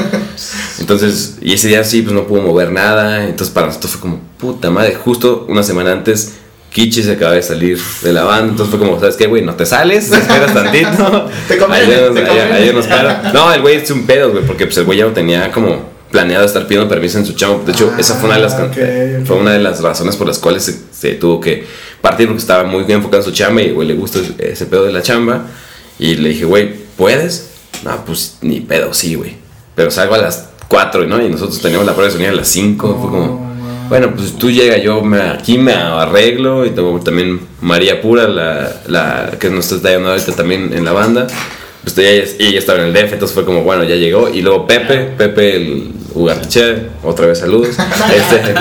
[0.78, 3.24] entonces, y ese día sí, pues no pudo mover nada.
[3.24, 6.34] Entonces para nosotros fue como, puta madre, justo una semana antes.
[6.70, 9.42] Kichi se acaba de salir de la banda, entonces fue como, ¿sabes qué, güey?
[9.42, 11.30] No te sales, esperas tantito.
[11.48, 13.32] te ayer, nos, ayer, nos para.
[13.32, 15.96] No, el güey es un pedo, güey, porque pues el güey ya lo tenía como
[16.10, 17.64] planeado estar pidiendo permiso en su chamba.
[17.64, 20.26] De hecho, esa fue una de las Ah, okay, fue una de las razones por
[20.26, 21.64] las cuales se, se, tuvo que
[22.02, 24.84] partir porque estaba muy bien enfocado en su chamba y güey le gustó ese pedo
[24.84, 25.46] de la chamba
[25.98, 27.52] y le dije, "Güey, ¿puedes?"
[27.84, 29.36] No, pues ni pedo, sí, güey.
[29.74, 31.24] Pero salgo a las 4, ¿no?
[31.24, 33.46] Y nosotros teníamos la prueba de sonido a las 5, fue como
[33.88, 38.82] bueno, pues tú llega, yo me, aquí me arreglo y tengo también María Pura, la,
[38.88, 41.28] la que nos está llamando ahorita también en la banda
[41.86, 44.28] pues ella, ella estaba en el DF, entonces fue como, bueno, ya llegó.
[44.28, 47.68] Y luego Pepe, Pepe, el, Ugartiche, otra vez saludos.
[47.76, 48.60] Este, no,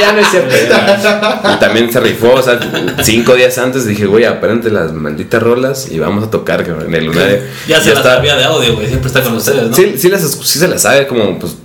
[0.00, 0.54] ya no es cierto.
[0.68, 1.54] ya.
[1.56, 2.60] Y también se rifó, o sea,
[3.02, 6.94] cinco días antes dije, güey, aprende las malditas rolas y vamos a tocar cabrón, en
[6.94, 7.38] el lunario.
[7.68, 8.86] Ya se las está- sabía de audio, güey.
[8.86, 9.74] Siempre está con ustedes, ¿no?
[9.74, 11.56] Sí, sí, las, sí se las sabe, como, pues,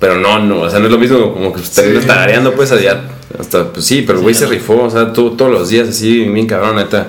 [0.00, 2.08] pero no, no, o sea, no es lo mismo como que terminas Sí.
[2.08, 3.00] tarareando, pues, allá,
[3.38, 4.50] hasta, pues sí, pero el güey Sí, se no.
[4.52, 7.06] rifó, o sea, tú, todos los días así, bien cabrón, neta,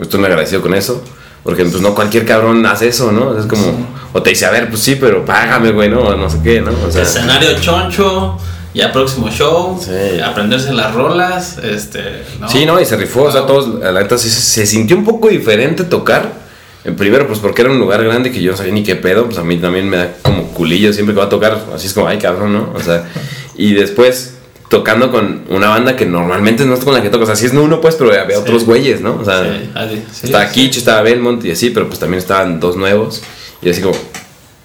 [0.00, 1.02] estoy muy agradecido con eso,
[1.44, 3.38] porque, pues, no cualquier cabrón hace eso, ¿no?
[3.38, 6.00] Es como, o te dice, a ver, pues sí, pero págame, güey, ¿no?
[6.00, 6.72] O no sé qué, ¿no?
[6.86, 8.36] O sea, Escenario choncho,
[8.74, 10.18] ya próximo show, Sí.
[10.20, 12.48] aprenderse las rolas, este, ¿no?
[12.48, 15.28] Sí, no, y se rifó, o sea, todos, la neta, se, se sintió un poco
[15.28, 16.42] diferente tocar.
[16.84, 19.24] En primero, pues porque era un lugar grande que yo no sabía ni qué pedo,
[19.24, 21.94] pues a mí también me da como culillo siempre que va a tocar, así es
[21.94, 22.72] como, ay cabrón, ¿no?
[22.74, 23.04] O sea,
[23.56, 24.33] y después
[24.78, 27.80] tocando con una banda que normalmente no es con la que tocas, así es uno,
[27.80, 28.42] pues, pero había Sí.
[28.42, 29.14] otros güeyes, ¿no?
[29.20, 30.52] O sea, Sí, así, sí, estaba sí.
[30.54, 33.22] Kitsch, estaba Belmont y así, pero pues también estaban dos nuevos,
[33.62, 33.94] y así como,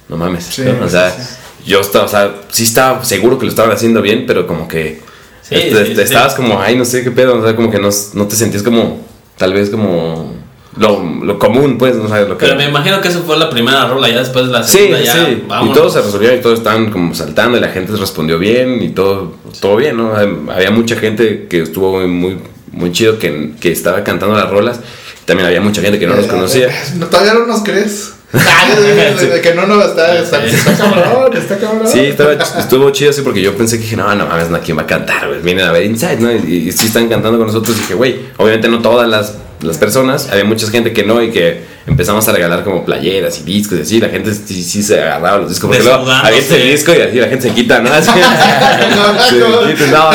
[0.07, 0.83] no mames, Sí, ¿no?
[0.83, 1.21] O sea, sí,
[1.67, 4.99] yo estaba, o sea, sí estaba seguro que lo estaban haciendo bien, pero como que
[5.43, 6.13] Sí, este, sí, te- sí.
[6.13, 8.63] estabas como, ay, no sé qué pedo, o sea, como que no, no te sentías
[8.63, 9.05] como,
[9.37, 10.33] tal vez como
[10.77, 12.45] lo, lo común, pues, no sabes lo que.
[12.45, 15.13] Pero me imagino que eso fue la primera rola, ya después la Sí, segunda ya,
[15.13, 18.81] sí, y todo se resolvió y todos estaban como saltando y la gente respondió bien
[18.81, 20.13] y todo, todo bien, ¿no?
[20.15, 22.37] Había mucha gente que estuvo muy, muy,
[22.71, 24.79] muy chido que, que estaba cantando las rolas.
[25.25, 26.69] También había mucha gente que no los conocía.
[26.97, 28.13] No, ¿Todavía no nos crees?
[28.31, 30.55] Ah, de que no, no, está, está, Sí.
[30.55, 31.87] está cabrón, está cabrón.
[31.87, 34.77] Sí, estaba, estuvo chido así porque yo pensé que dije, no, no mames, no, ¿quién
[34.77, 35.41] va a cantar?
[35.41, 36.31] Vienen a ver Inside, ¿no?
[36.31, 37.75] Y, y sí están cantando con nosotros.
[37.75, 41.31] Y dije, güey, obviamente no todas las, las personas, había mucha gente que no y
[41.31, 43.99] que empezamos a regalar como playeras y discos y así.
[43.99, 47.17] La gente sí, sí se agarraba los discos porque luego avienta el disco y así
[47.17, 47.91] la gente se quita, ¿no?
[47.91, 48.09] Así,
[49.29, 50.11] se quita, no,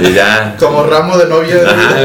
[0.00, 0.08] no.
[0.08, 0.56] Y ya.
[0.58, 1.56] Como ramo de novia.
[1.66, 2.00] Ajá.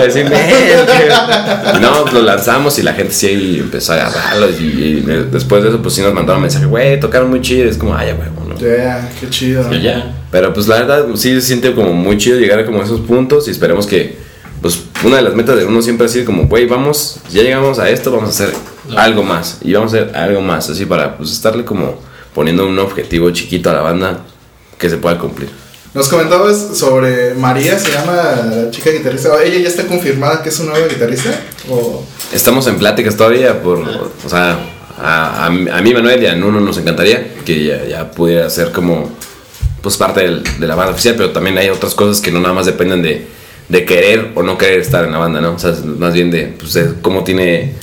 [1.76, 4.50] Y no, lo lanzamos y la gente sí empezó a agarrarlo.
[4.50, 5.02] Y, y
[5.32, 7.70] después de eso, pues sí nos mandaron mensaje, güey, tocaron muy chido.
[7.70, 8.14] Es como, ay,
[8.48, 8.60] ¿no?
[8.60, 9.74] Ya, qué chido.
[9.74, 10.14] Y ya.
[10.32, 13.48] Pero pues la verdad sí se siente como muy chido llegar a como esos puntos
[13.48, 14.29] y esperemos que
[14.62, 17.80] pues una de las metas de uno siempre ha sido como, güey, vamos, ya llegamos
[17.80, 18.54] a esto, vamos a hacer
[18.98, 22.00] algo más y vamos a hacer algo más, así para pues estarle como
[22.34, 24.20] poniendo un objetivo chiquito a la banda
[24.78, 25.50] que se pueda cumplir.
[25.94, 29.30] Nos comentabas sobre María, se llama la chica guitarrista.
[29.44, 31.32] ¿Ella ya está confirmada que es una nueva guitarrista?
[31.70, 34.60] ¿O Estamos en pláticas todavía por, o sea,
[35.02, 35.50] a, a, a
[35.82, 39.10] mí Manuel y a Nuno nos encantaría que ya, ya pudiera ser como
[39.82, 42.54] pues parte del- de la banda oficial, pero también hay otras cosas que no nada
[42.54, 43.28] más dependen de,
[43.70, 45.54] de querer o no querer estar en la banda, ¿no?
[45.54, 47.76] O sea, más bien de, pues, de cómo tiene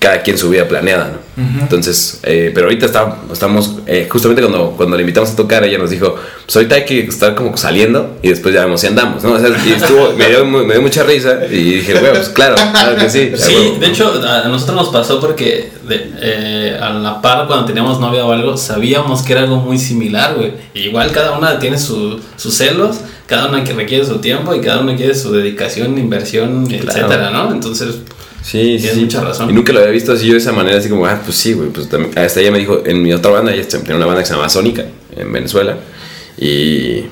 [0.00, 1.30] cada quien su vida planeada, ¿no?
[1.60, 5.76] Entonces, eh, pero ahorita está- estamos, eh, justamente cuando, cuando le invitamos a tocar, ella
[5.78, 9.22] nos dijo, pues ahorita hay que estar como saliendo y después ya vemos si andamos,
[9.22, 9.32] ¿no?
[9.32, 12.56] O sea, y estuvo, me dio, me dio mucha risa y dije, güey, pues claro,
[12.56, 13.30] claro que sí.
[13.36, 13.78] Sí, huevo".
[13.78, 18.24] de hecho, a nosotros nos pasó porque de- eh, a la par cuando teníamos novia
[18.24, 20.52] o algo, sabíamos que era algo muy similar, güey.
[20.74, 24.80] Igual cada una tiene su- sus celos, cada una que requiere su tiempo y cada
[24.80, 27.52] una quiere su dedicación, inversión, etcétera, ¿no?
[27.52, 27.96] Entonces,
[28.42, 29.00] Sí, sí, Tienes sí.
[29.02, 29.50] mucha razón.
[29.50, 31.52] Y nunca lo había visto así yo de esa manera, así como, ah, pues sí,
[31.52, 31.68] güey.
[31.70, 34.26] Pues también, hasta ella me dijo, en mi otra banda, ella tenía una banda que
[34.28, 34.84] se llama Sónica,
[35.16, 35.76] en Venezuela.
[36.38, 37.04] Y,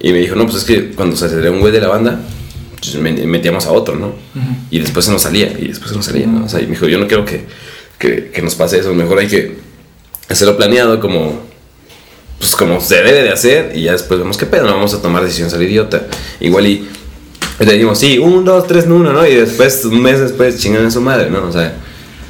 [0.00, 2.20] y me dijo, no, pues es que cuando se salía un güey de la banda,
[2.78, 4.14] pues me- metíamos a otro, ¿no?
[4.70, 6.44] Y después se nos salía, y después se nos salía, ¿no?
[6.44, 7.44] O sea, y me dijo, yo no quiero que,
[7.98, 9.56] que, que nos pase eso, mejor hay que
[10.28, 11.46] hacerlo planeado como
[12.38, 15.00] pues como se debe de hacer y ya después vemos qué pedo, no vamos a
[15.00, 16.06] tomar decisiones al idiota.
[16.40, 16.86] Igual y
[17.58, 19.26] le dijimos, sí, un, dos, tres, uno, ¿no?
[19.26, 21.46] Y después, un mes después, chingan a su madre, ¿no?
[21.46, 21.74] O sea,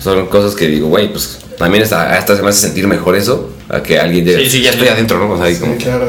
[0.03, 3.51] son cosas que digo, güey, pues también hasta, hasta se me hace sentir mejor eso,
[3.69, 5.33] a que alguien diga, Sí, sí, ya estoy adentro, ¿no?
[5.33, 6.09] O sea, Sí, como, claro.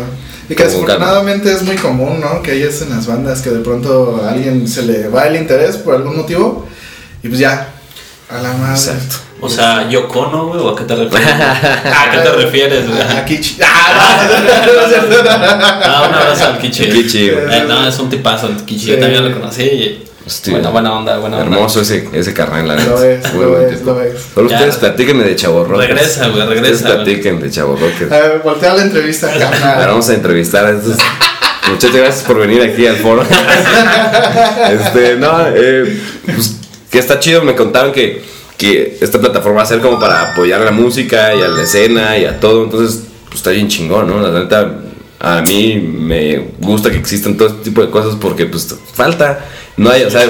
[0.49, 2.41] Y que desafortunadamente es muy común, ¿no?
[2.41, 5.36] Que hay eso en las bandas que de pronto a alguien se le va el
[5.36, 6.65] interés por algún motivo
[7.22, 7.74] y pues ya,
[8.30, 8.76] a la madre.
[8.76, 9.26] Exacto.
[9.39, 11.27] O sea, Yocono, güey, ¿o a qué te refieres?
[11.29, 13.01] ¿A qué te refieres, güey?
[13.01, 15.29] Aquí, chi- ah, no, no, no es cierto.
[15.29, 16.85] Ah, un abrazo al Kichi.
[16.89, 17.45] Kichi, güey.
[17.59, 18.85] Eh, no, es un tipazo el Kichi.
[18.85, 18.91] Sí.
[18.91, 20.03] Yo también lo conocí.
[20.25, 20.53] Hostia.
[20.53, 21.55] Buena, buena onda, buena onda.
[21.55, 23.91] hermoso ese, ese carnal, la Lo es, Muy lo es, tipo.
[23.91, 24.13] lo es.
[24.35, 25.88] Solo ustedes platíquenme de Chavo Rockers.
[25.88, 28.11] Regresa, güey, regresa, Ustedes platiquen de Chavo Rockers.
[28.11, 29.88] A ver, voltea la entrevista, Ahora carnal.
[29.88, 30.97] vamos a entrevistar a estos.
[31.69, 33.23] Muchas gracias por venir aquí al foro.
[34.69, 36.55] este, no, eh, pues,
[36.89, 37.41] que está chido.
[37.43, 38.21] Me contaron que,
[38.57, 41.63] que esta plataforma va a ser como para apoyar a la música y a la
[41.63, 42.63] escena y a todo.
[42.63, 44.19] Entonces, pues está bien chingón, ¿no?
[44.19, 44.79] La neta,
[45.19, 49.45] a mí me gusta que existan todo este tipo de cosas porque, pues, falta.
[49.77, 50.23] No hay, o sea,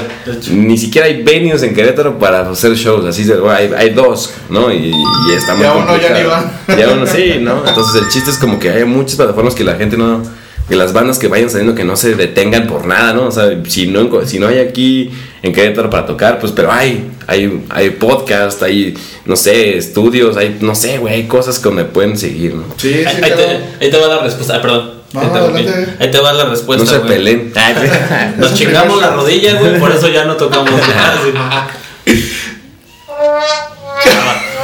[0.52, 3.06] ni siquiera hay venues en Querétaro para hacer shows.
[3.06, 4.70] Así, de- bueno, hay, hay dos, ¿no?
[4.74, 6.50] Y, y está muy Y a uno ya ni complicado.
[6.78, 7.66] Y a uno sí, ¿no?
[7.66, 10.22] Entonces el chiste es como que hay muchas plataformas que la gente no,
[10.68, 13.28] que las bandas que vayan saliendo que no se detengan por nada, ¿no?
[13.28, 15.12] O sea, si no, si no hay aquí
[15.42, 18.94] en Querétaro para tocar, pues, pero hay, hay, hay podcast, hay,
[19.26, 22.64] no sé, estudios, hay, no sé, güey, hay cosas que me pueden seguir, ¿no?
[22.78, 23.36] Sí, sí, Ahí, ahí claro.
[23.80, 24.56] te, ahí te va la respuesta.
[24.58, 24.98] Ah, perdón.
[25.14, 25.94] No, Te adelante.
[26.00, 26.84] ahí te va la respuesta.
[26.84, 27.10] No se güey.
[27.10, 27.54] peleen.
[28.38, 30.70] Nos chingamos la rodilla, güey, por eso ya no tocamos.
[30.96, 31.68] Ah,
[32.06, 32.30] sí.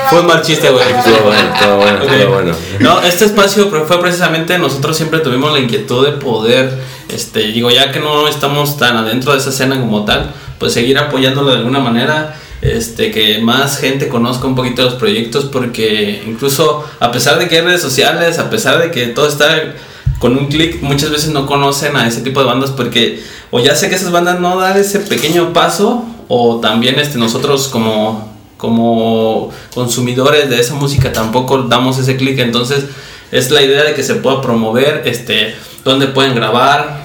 [0.10, 0.86] Fue un mal chiste, güey.
[0.92, 2.12] Estuvo bueno, estuvo bueno, Ok.
[2.12, 2.56] estuvo bueno.
[2.80, 6.72] No, este espacio fue fue precisamente nosotros siempre tuvimos la inquietud de poder,
[7.10, 10.98] este, digo, ya que no estamos tan adentro de esa escena como tal, pues seguir
[10.98, 16.86] apoyándolo de alguna manera, este, que más gente conozca un poquito los proyectos, porque incluso
[17.00, 19.74] a pesar de que hay redes sociales, a pesar de que todo está
[20.20, 23.76] con un clic, muchas veces no conocen a ese tipo de bandas porque o ya
[23.76, 28.33] sé que esas bandas no dan ese pequeño paso, o también este, nosotros como
[28.64, 32.40] como consumidores de esa música tampoco damos ese clic.
[32.40, 32.86] Entonces
[33.30, 35.54] es la idea de que se pueda promover este
[35.84, 37.04] donde pueden grabar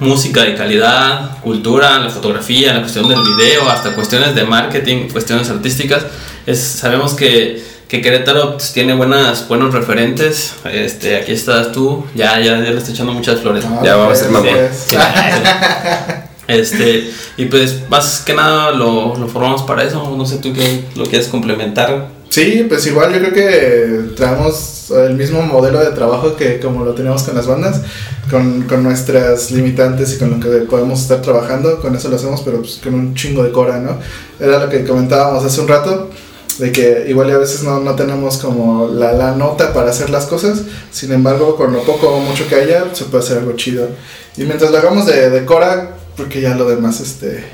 [0.00, 5.48] música de calidad cultura la fotografía la cuestión del video hasta cuestiones de marketing cuestiones
[5.50, 6.04] artísticas.
[6.46, 10.54] Es, sabemos que que Querétaro pues, tiene buenas buenos referentes.
[10.64, 12.04] Este aquí estás tú.
[12.16, 13.64] Ya ya, ya le estoy echando muchas flores.
[13.64, 16.14] No, Ya vamos a pues, ser mamón.
[16.48, 20.16] Este, y pues más que nada lo, lo formamos para eso.
[20.16, 22.08] No sé tú qué lo quieres complementar.
[22.30, 26.94] Sí, pues igual yo creo que traemos el mismo modelo de trabajo que como lo
[26.94, 27.80] teníamos con las bandas,
[28.30, 32.42] con, con nuestras limitantes y con lo que podemos estar trabajando, con eso lo hacemos,
[32.42, 33.98] pero pues con un chingo de cora, ¿no?
[34.38, 36.10] Era lo que comentábamos hace un rato,
[36.58, 40.26] de que igual a veces no, no tenemos como la, la nota para hacer las
[40.26, 43.88] cosas, sin embargo con lo poco o mucho que haya se puede hacer algo chido.
[44.36, 47.44] Y mientras lo hagamos de, de cora, porque ya lo demás, este,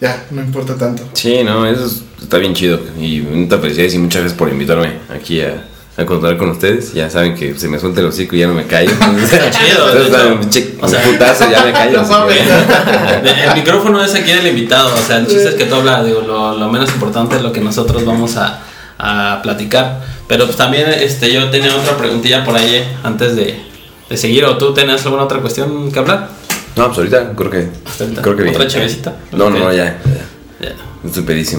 [0.00, 1.02] ya, no importa tanto.
[1.12, 2.80] Sí, no, eso es- está bien chido.
[2.98, 5.64] Y muchas felicidades y muchas gracias por invitarme aquí a,
[5.96, 6.94] a contar con ustedes.
[6.94, 8.90] Ya saben que se me suelta el hocico y ya no me callo.
[9.22, 9.84] Está chido,
[10.80, 12.02] O sea- putazo ya me callo.
[12.02, 12.28] No.
[12.30, 14.94] El micrófono es aquí del invitado.
[14.94, 16.04] O sea, el chiste es que tú hablas.
[16.06, 18.60] Digo, lo, lo menos importante es lo que nosotros vamos a,
[18.98, 20.00] a platicar.
[20.28, 23.60] Pero pues también este, yo tenía otra preguntilla por ahí eh, antes de,
[24.08, 24.44] de seguir.
[24.46, 26.30] ¿O tú tenías alguna otra cuestión que hablar?
[26.76, 27.68] No, pues ahorita creo que.
[27.86, 28.22] Hasta ahorita.
[28.22, 28.54] Creo que bien.
[28.54, 29.16] ¿Otra chavecita?
[29.32, 29.84] No, no, no, ya.
[30.60, 30.68] ya.
[30.68, 30.74] Ya.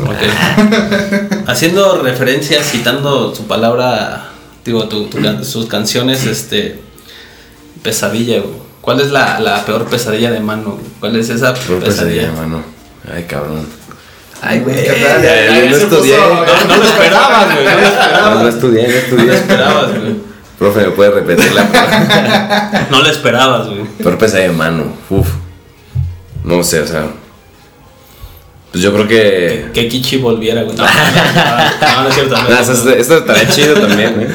[0.09, 0.15] Ok.
[1.47, 4.29] Haciendo referencia, citando su palabra,
[4.65, 6.79] digo, tu, tu can- sus canciones, este.
[7.81, 8.63] Pesadilla, güey.
[8.81, 10.77] ¿Cuál es la, la peor pesadilla de mano?
[10.99, 11.85] ¿Cuál es esa pesadilla?
[11.85, 12.63] pesadilla, mano.
[13.13, 13.65] Ay, cabrón.
[14.41, 14.75] Ay, güey.
[14.85, 16.17] Yo ya no estudié.
[16.17, 17.65] No, no lo esperabas, güey.
[17.65, 18.43] No lo No, esperabas.
[18.43, 19.33] no estudié, no No lo estudié.
[19.35, 20.32] esperabas, güey.
[20.63, 23.83] Profe, ¿me puede repetir la No lo esperabas, güey.
[24.01, 24.85] peor pesadilla de mano?
[25.09, 25.27] Uf.
[26.45, 27.07] No sé, o sea.
[28.71, 29.71] Pues yo creo que.
[29.73, 30.77] Que Kichi volviera, güey.
[30.77, 32.35] No, no, no, no, no es cierto.
[32.37, 34.27] no esto estaría chido también, ¿eh?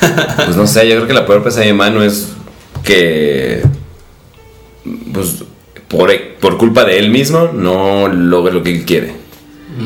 [0.46, 2.30] Pues no sé, yo creo que la peor pesadilla de mano es
[2.82, 3.62] que.
[5.12, 5.44] Pues
[5.88, 6.10] por,
[6.40, 9.16] por culpa de él mismo no logre lo que él quiere.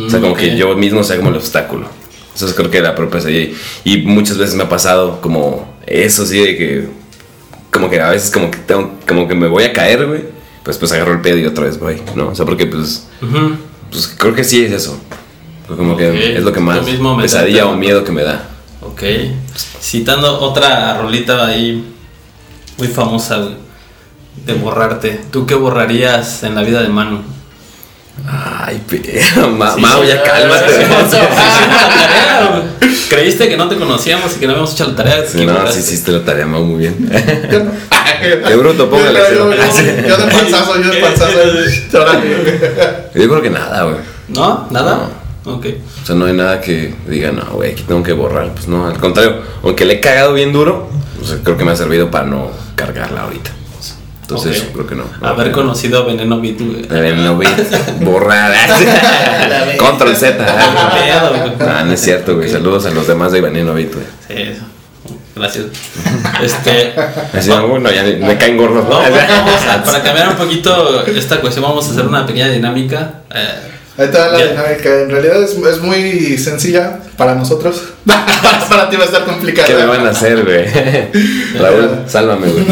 [0.06, 1.88] O sea, como que yo mismo sea como el obstáculo.
[2.36, 3.52] Eso es creo que la peor pesadilla.
[3.82, 6.88] Y muchas veces me ha pasado como eso, sí, de que.
[7.70, 10.22] Como que a veces como que tengo, como que me voy a caer, güey.
[10.62, 12.28] Pues pues agarro el pedo y otra vez voy, ¿no?
[12.28, 13.06] O sea, porque pues.
[13.90, 14.98] Pues creo que sí es eso.
[15.66, 18.48] Como que es lo que más mismo pesadilla o miedo que me da.
[18.80, 19.02] Ok.
[19.80, 21.94] Citando otra rolita ahí
[22.78, 23.54] muy famosa, güey.
[24.46, 25.20] De borrarte.
[25.30, 27.22] ¿Tú qué borrarías en la vida de Manu?
[28.26, 30.86] Ay, pero, ma- Sí, Mau, sí, ya cálmate.
[33.08, 35.26] Creíste que no te conocíamos y que no habíamos hecho la tarea.
[35.26, 37.10] Sí, no, sí hiciste la tarea, Mau, muy bien.
[38.46, 41.38] Qué bruto, póngale Yo, yo, yo, yo de panzazo, yo de panzazo.
[43.14, 43.96] Yo creo que nada, güey.
[44.28, 44.66] ¿No?
[44.70, 45.08] ¿Nada?
[45.44, 45.66] Ok.
[46.02, 48.52] O sea, no hay nada que diga, no, güey, aquí tengo que borrar.
[48.52, 51.76] Pues no, al contrario, aunque le he cagado bien duro, pues creo que me ha
[51.76, 53.50] servido para no cargarla ahorita.
[54.28, 55.04] Entonces, creo que no.
[55.22, 56.82] Haber conocido a Veneno Beat, güey.
[56.90, 57.48] Eh, No, güey,
[58.00, 58.52] borrar.
[59.78, 60.36] Control Z.
[60.44, 61.56] pedo, güey.
[61.58, 62.50] No, no es cierto, güey.
[62.50, 64.04] Saludos a los demás de Veneno Beat, güey.
[64.28, 64.64] Sí, eso.
[65.34, 65.66] Gracias.
[66.42, 66.92] Este.
[67.32, 69.00] Así, bueno, ya me caen gordos, ¿no?
[69.02, 73.20] No, vamos a- para cambiar un poquito esta cuestión, vamos a hacer una pequeña dinámica.
[73.34, 73.46] Eh,
[73.96, 75.00] Ahí está la dinámica.
[75.04, 77.82] En realidad es, es muy sencilla para nosotros.
[78.68, 79.66] para ti va a estar complicada.
[79.66, 80.66] ¿Qué me van a hacer, güey?
[81.58, 82.64] Raúl, sálvame, güey.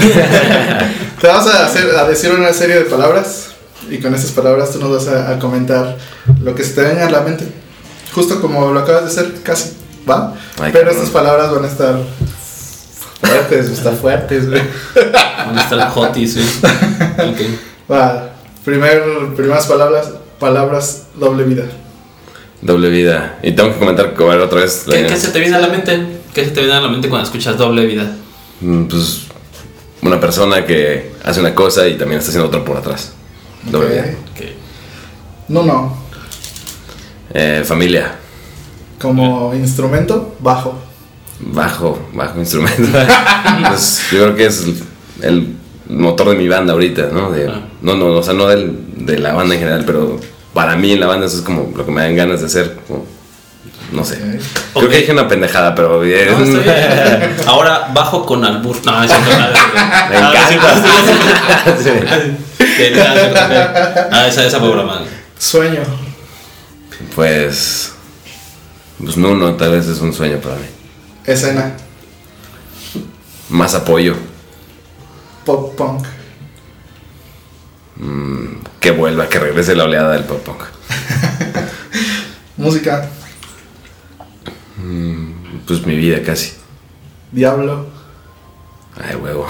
[1.20, 3.48] Te vamos a, hacer, a decir una serie de palabras.
[3.90, 5.96] Y con esas palabras tú nos vas a, a comentar
[6.42, 7.46] lo que se te venga a la mente.
[8.12, 9.70] Justo como lo acabas de hacer, casi.
[10.08, 10.34] ¿Va?
[10.60, 11.96] Ay, Pero estas palabras van a estar
[13.20, 14.62] fuertes, están fuertes, güey.
[15.46, 17.30] ¿Dónde está el Jotis, güey?
[17.30, 17.40] Ok.
[17.90, 18.30] Va.
[18.64, 19.02] Primer,
[19.36, 20.10] primeras palabras,
[20.40, 21.64] palabras doble vida.
[22.62, 23.38] Doble vida.
[23.42, 24.84] Y tengo que comentar que ver otra vez.
[24.90, 26.18] ¿Qué, qué se te viene a la mente?
[26.34, 28.10] ¿Qué se te viene a la mente cuando escuchas doble vida?
[28.60, 29.25] Mm, Pues
[30.06, 33.12] una persona que hace una cosa y también está haciendo otra por atrás.
[33.64, 33.92] Doble Ok.
[33.92, 34.04] vida.
[34.34, 34.46] Ok.
[35.48, 35.96] No, no.
[37.34, 38.16] Eh, familia.
[39.00, 40.74] Como instrumento, bajo.
[41.40, 42.82] Bajo, bajo instrumento.
[43.68, 44.76] Pues, yo creo que es el,
[45.22, 45.56] el
[45.88, 47.30] motor de mi banda ahorita, ¿no?
[47.30, 47.60] De- Ah.
[47.82, 48.76] No, no, o sea, no del,
[49.06, 50.18] de la banda en general, pero
[50.52, 52.76] para mí en la banda eso es como lo que me dan ganas de hacer.
[52.88, 53.06] como-
[53.92, 54.18] no sé.
[54.74, 56.28] Creo que dije una pendejada, pero bien.
[56.30, 57.36] No, está bien.
[57.46, 58.76] Ahora bajo con albur.
[58.84, 59.30] No, es cierto.
[60.14, 60.32] Ah.
[64.12, 65.02] Ah, esa, esa fue broma.
[65.38, 65.80] Sueño.
[67.14, 67.92] Pues.
[69.02, 70.66] Pues no, no, tal vez es un sueño para mí.
[71.24, 71.72] Escena.
[73.48, 74.14] Más apoyo.
[75.44, 76.06] Pop punk.
[78.80, 80.62] Que vuelva, que regrese la oleada del pop punk.
[82.56, 83.08] Música.
[85.66, 86.52] Pues mi vida casi.
[87.32, 87.86] Diablo.
[88.96, 89.46] Ay, huevo.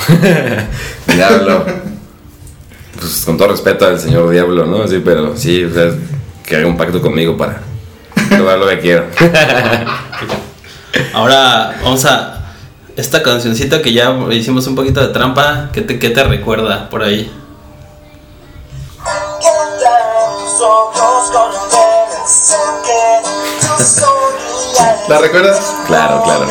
[1.07, 1.65] Diablo.
[2.99, 4.87] Pues con todo respeto al señor Diablo, ¿no?
[4.89, 5.93] Sí, pero sí, o sea,
[6.45, 7.61] que haga un pacto conmigo para
[8.31, 9.07] lograr lo que quiero.
[11.13, 12.33] Ahora vamos a.
[12.97, 17.03] Esta cancioncita que ya hicimos un poquito de trampa, ¿qué te, qué te recuerda por
[17.03, 17.31] ahí?
[25.09, 25.59] ¿La recuerdas?
[25.87, 26.47] Claro, claro.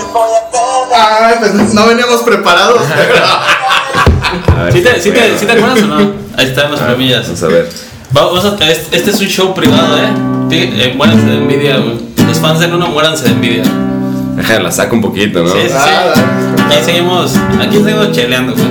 [0.95, 2.81] Ay, pues no veníamos preparados.
[2.87, 6.11] Ver, ¿Sí te, sí te- sí te acuerdas o no?
[6.37, 7.23] Ahí están las premillas.
[7.25, 7.69] Vamos a ver.
[8.11, 10.09] Vamos a, este, este es un show privado, ¿eh?
[10.51, 11.99] Eh, muéranse de envidia, güey.
[12.27, 13.63] Los fans del uno muéranse de envidia.
[14.35, 15.49] Déjame la saco un poquito, ¿no?
[15.51, 16.21] Sí, sí, Ah, sí.
[16.21, 16.75] dale.
[16.75, 18.67] Aquí seguimos, aquí seguimos cheleando, güey.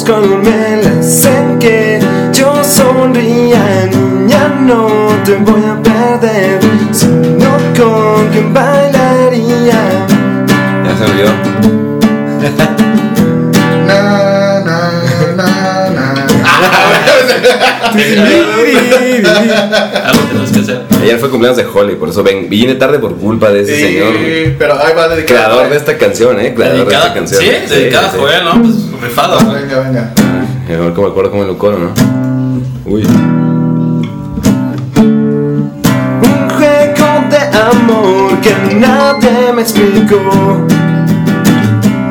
[0.00, 1.98] Ojos con me hacen que
[2.32, 4.88] yo sonría Niña, no
[5.24, 6.60] te voy a perder
[6.92, 8.99] Sino con quien bailaría
[20.04, 20.82] algo tenemos que hacer.
[21.02, 23.82] Ayer fue cumpleaños de Holly, por eso ven, vine tarde por culpa de ese Sí,
[23.82, 24.12] señor.
[24.58, 25.26] pero ahí va dedicado.
[25.40, 26.54] Creador de esta canción, ¿eh?
[26.54, 27.40] Creador de esta Dedicada, canción.
[27.42, 28.16] sí, dedicada a sí.
[28.18, 28.62] Joel, ¿no?
[28.62, 29.52] Pues rifado, ¿no?
[29.52, 30.12] Venga, venga.
[30.68, 31.92] A ver cómo me acuerdo cómo lo coro, ¿no?
[32.86, 33.02] Uy.
[36.22, 40.66] Un juego de amor que nadie me explicó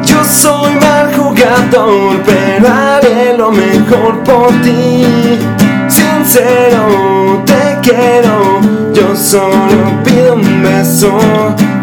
[0.05, 5.37] Yo soy mal jugador, pero haré lo mejor por ti
[6.29, 8.59] Sincero, te quiero,
[8.93, 11.17] yo solo pido un beso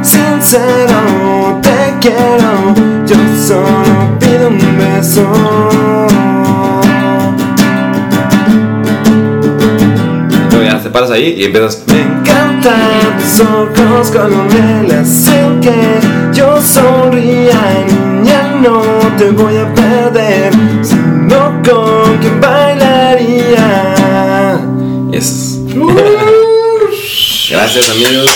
[0.02, 2.72] Sincero, te quiero,
[3.04, 5.26] yo solo pido un beso.
[10.64, 11.84] Ya te paras ahí y empiezas.
[11.88, 15.98] Me encantan tus ojos cuando me hacen que
[16.32, 18.80] yo sonría Niña, no
[19.18, 20.52] te voy a perder.
[20.82, 22.65] Sino con quien bailaría
[25.16, 25.56] Yes.
[27.50, 28.30] Gracias, amigos.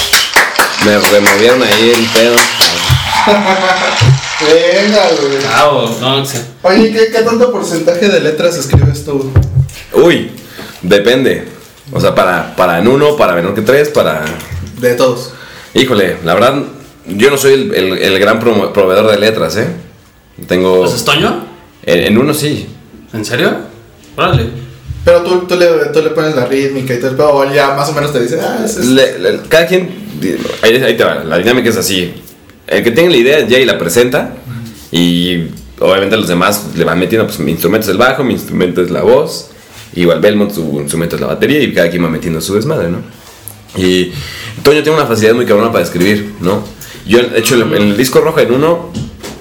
[0.87, 2.37] Me removieron ahí el pedo.
[4.41, 5.39] Venga, güey.
[5.47, 6.39] Bravo, no, sí.
[6.63, 9.31] Oye, ¿qué, ¿qué tanto porcentaje de letras escribes tú?
[9.93, 10.31] Uy,
[10.81, 11.49] depende.
[11.93, 14.25] O sea, para, para en uno, para menor que tres, para.
[14.79, 15.35] De todos.
[15.75, 16.63] Híjole, la verdad,
[17.09, 19.67] yo no soy el, el- el gran proveedor de letras, ¿eh?
[20.49, 20.81] Tengo.
[20.81, 21.45] ¿Pues es Toño?
[21.85, 22.67] En, en uno sí.
[23.13, 23.55] ¿En serio?
[24.17, 24.70] Órale.
[25.05, 27.93] Pero tú, tú, le, tú le pones la rítmica y todo o ya más o
[27.95, 29.89] menos te dice, ah, es, es- Le- le- cada quien.
[30.63, 31.25] Ahí, ahí te va.
[31.25, 32.13] La dinámica es así.
[32.67, 34.35] El que tiene la idea ya y la presenta.
[34.93, 35.45] Y
[35.79, 38.91] obviamente los demás le van metiendo, pues mi instrumento es el bajo, mi instrumento es
[38.91, 39.51] la voz.
[39.95, 42.99] Igual Belmont, su instrumento es la batería y cada quien va metiendo su desmadre, ¿no?
[43.77, 44.13] Y
[44.63, 46.63] Toño tiene una facilidad muy cabrona para escribir, ¿no?
[47.07, 48.93] Yo, de hecho, en el disco rojo en uno,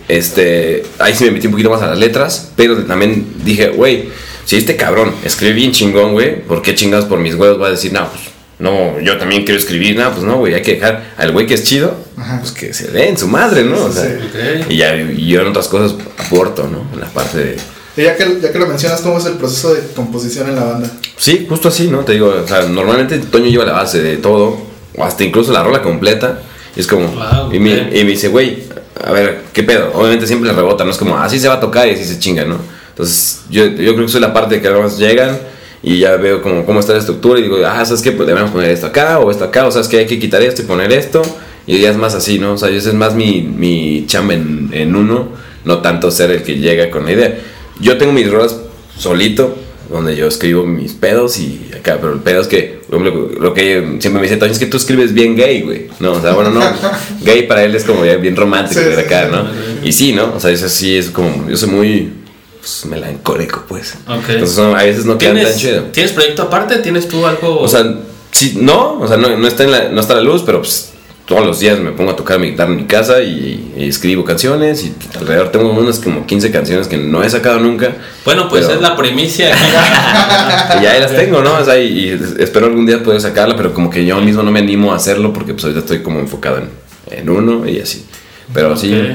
[0.08, 4.10] este, ahí sí me metí un poquito más a las letras, pero también dije, güey,
[4.50, 7.70] si este cabrón escribe bien chingón, güey, ¿por qué chingados por mis huevos va a
[7.70, 8.24] decir, no, pues,
[8.58, 11.54] no, yo también quiero escribir, no, pues no, güey, hay que dejar al güey que
[11.54, 12.40] es chido, Ajá.
[12.40, 13.86] pues que se dé en su madre, ¿no?
[13.86, 14.10] O sea, Sí.
[14.28, 14.72] Ok.
[14.72, 16.82] y ya y yo en otras cosas aporto, ¿no?
[16.96, 17.58] En la parte de...
[17.96, 20.64] Y ya que, ya que lo mencionas, ¿cómo es el proceso de composición en la
[20.64, 20.90] banda?
[21.16, 22.00] Sí, justo así, ¿no?
[22.00, 24.58] Te digo, o sea, normalmente Toño lleva la base de todo,
[24.98, 26.40] o hasta incluso la rola completa,
[26.76, 28.64] y es como, Wow, y, me, y me dice, güey,
[29.06, 29.92] a ver, ¿qué pedo?
[29.94, 32.18] Obviamente siempre le rebota, no es como, así se va a tocar y así se
[32.18, 32.79] chinga, ¿no?
[33.00, 35.40] Entonces, yo, yo creo que soy la parte que además llegan
[35.82, 38.12] y ya veo como cómo está la estructura y digo, ah, ¿sabes qué?
[38.12, 40.64] Pues debemos poner esto acá o esto acá, o sabes que hay que quitar esto
[40.64, 41.22] y poner esto,
[41.66, 42.56] y ya es más así, ¿no?
[42.56, 45.30] O sea, ese es más mi, mi chamba en, en uno,
[45.64, 47.40] no tanto ser el que llega con la idea.
[47.80, 48.58] Yo tengo mis rolas
[48.98, 49.56] solito,
[49.90, 53.54] donde yo escribo mis pedos y acá, pero el pedo es que, por ejemplo, lo
[53.54, 55.88] que siempre me dice es que tú escribes bien gay, güey.
[56.02, 56.62] No, o sea, bueno, no,
[57.22, 59.48] gay para él es como ya bien romántico Sí, de acá, ¿no?
[59.88, 60.34] Y sí, ¿no?
[60.36, 62.19] O sea, eso sí es como, yo soy muy
[62.82, 63.96] pues, melancólico, pues.
[64.08, 64.30] Ok.
[64.30, 65.82] Entonces a veces no quedan tan ¿Tienes, chido.
[65.92, 66.78] ¿Tienes proyecto aparte?
[66.80, 67.60] ¿Tienes tú algo?
[67.60, 67.84] O sea,
[68.32, 70.94] sí, no, o sea, no, no está en la, no está la luz, pero pues
[71.26, 74.24] todos los días me pongo a tocar mi guitarra en mi casa y, y escribo
[74.26, 77.94] canciones y alrededor tengo unas como 15 canciones que no he sacado nunca.
[78.26, 79.56] bueno, pues pero- es la primicia.
[80.80, 81.54] Y ya ahí las tengo, ¿no?
[81.60, 84.52] O sea, y, y espero algún día poder sacarla, pero como que yo mismo no
[84.52, 86.70] me animo a hacerlo porque pues ahorita estoy como enfocado en,
[87.20, 88.06] en uno y así.
[88.54, 89.06] Pero sí, Ok.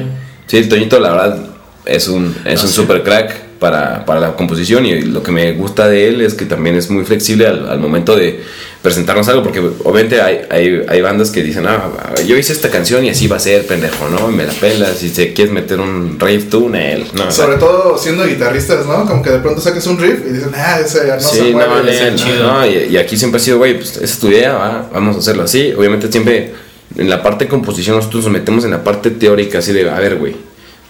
[0.47, 1.47] sí, el Toñito la verdad
[1.85, 2.75] es un, es Ah, un sí.
[2.75, 6.45] super crack para, para la composición y lo que me gusta de él es que
[6.45, 8.43] también es muy flexible al, al momento de
[8.83, 11.89] presentarnos algo, porque obviamente hay, hay, hay bandas que dicen, ah,
[12.27, 14.29] yo hice esta canción y así va a ser, pendejo, ¿no?
[14.29, 17.57] Me la pelas, si te quieres meter un rave tune, él, no, o sea, Sobre
[17.57, 19.07] todo siendo guitarristas, ¿no?
[19.07, 21.53] Como que de pronto saques un riff y dicen, ah, ese ya no se sí,
[21.55, 21.71] mueve.
[21.71, 22.53] no, no, chido.
[22.53, 25.17] no, y, y aquí siempre ha sido, güey, pues esa es tu idea, va, vamos
[25.17, 25.73] a hacerlo así.
[25.73, 26.53] Obviamente siempre
[26.99, 29.99] en la parte de composición nosotros nos metemos en la parte teórica, así de, a
[29.99, 30.37] ver, güey,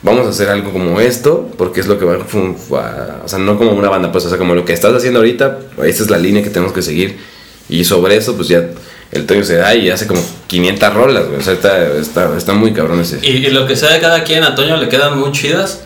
[0.05, 3.59] vamos a hacer algo como esto, porque es lo que va, a o sea, no
[3.59, 6.19] como una banda, pues, o sea, como lo que estás haciendo ahorita, esta es la
[6.19, 7.19] línea que tenemos que seguir.
[7.69, 8.63] Y sobre eso, pues ya
[9.11, 12.53] el Toño se da y hace como 500 rolas, güey, o sea, está, está, está
[12.53, 13.19] muy cabrón ese.
[13.23, 15.85] y, y lo que sea de cada quien, a Toño le quedan muy chidas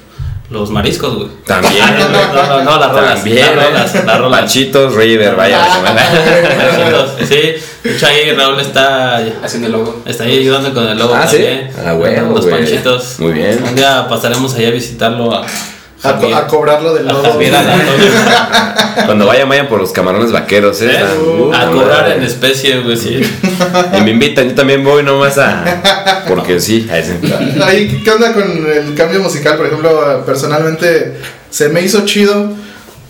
[0.51, 1.29] los mariscos, güey.
[1.47, 3.15] También, no, no, no, no, las rolas.
[3.17, 4.41] También, las rolas, las rolas.
[4.41, 5.59] Panchitos, River, vaya.
[5.61, 7.55] Panchitos, Sí,
[7.85, 10.03] de hecho ahí Raúl está, Haciendo el logo.
[10.07, 11.37] está ahí ayudando con el logo Ah, ¿sí?
[11.37, 11.71] también.
[11.87, 13.17] Ah, huevo, Los panchitos.
[13.19, 13.63] Muy bien.
[13.67, 16.35] Un día pasaremos allá a visitarlo a A, co- Javier.
[16.35, 17.15] a cobrarlo del la-
[19.07, 20.91] Cuando vayan, vayan por los camarones vaqueros, ¿eh?
[20.93, 21.05] ¿Eh?
[21.21, 22.17] Uh, A cobrar madre.
[22.17, 23.21] en especie, güey, sí.
[23.99, 26.25] Y me invitan, yo también voy nomás a.
[26.29, 27.19] Porque sí, a ese.
[27.65, 29.57] Ahí, ¿Qué onda con el cambio musical?
[29.57, 31.17] Por ejemplo, personalmente
[31.51, 32.53] se me hizo chido,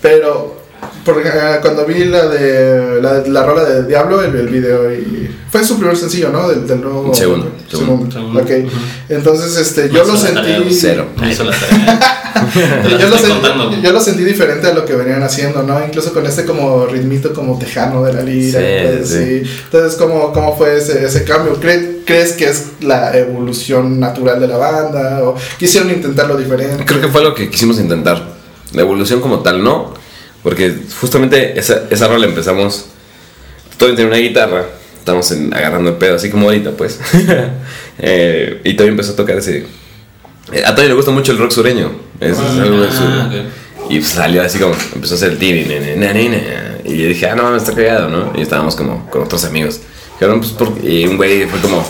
[0.01, 0.58] pero
[1.13, 5.29] porque, eh, cuando vi la de la, la rola de Diablo, el, el video, y
[5.51, 6.47] fue su primer sencillo, ¿no?
[6.49, 7.13] Del, del nuevo.
[7.13, 8.11] Segundo, segundo.
[8.11, 8.41] Segundo.
[8.41, 8.49] Ok.
[9.09, 10.73] Entonces, este, yo No lo sentí.
[10.73, 11.07] Cero.
[11.29, 12.15] Hizo la tarea.
[12.99, 15.83] Yo lo, sentí, yo lo sentí diferente a lo que venían haciendo, ¿no?
[15.83, 18.59] Incluso con este como ritmito como tejano de la lira.
[18.59, 19.43] Sí, pues, sí.
[19.65, 21.59] Entonces, ¿cómo, cómo fue ese, ese cambio?
[21.59, 25.21] ¿Cre- ¿Crees que es la evolución natural de la banda?
[25.23, 26.85] ¿O quisieron intentarlo diferente?
[26.85, 28.21] Creo que fue lo que quisimos intentar.
[28.73, 29.93] La evolución como tal, no.
[30.43, 32.85] Porque justamente esa, esa rola empezamos.
[33.77, 34.65] Todavía tenía una guitarra.
[34.97, 36.99] Estamos en- agarrando el pedo, así como ahorita, pues.
[38.01, 39.65] Eh, y todavía empezó a tocar ese.
[40.53, 41.91] eh, A Toño le gusta mucho el rock sureño.
[42.21, 42.97] Eso es algo de su.
[43.03, 43.91] Ah, ok.
[43.91, 45.61] Y salió así como, empezó a hacer el tiri,
[46.85, 48.31] y yo dije, ah, no mames, está cagado, ¿no?
[48.37, 49.81] Y estábamos como con otros amigos.
[50.13, 51.83] Dijeron, pues, ¿por y un güey fue como,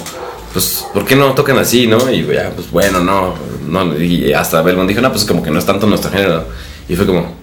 [0.54, 2.10] pues, ¿por qué no tocan así, no?
[2.12, 3.36] Y ya, pues, bueno, no,
[3.68, 6.46] no, y hasta Belmont dijo, no, pues, como que no es tanto nuestro género.
[6.88, 7.36] Y fue como,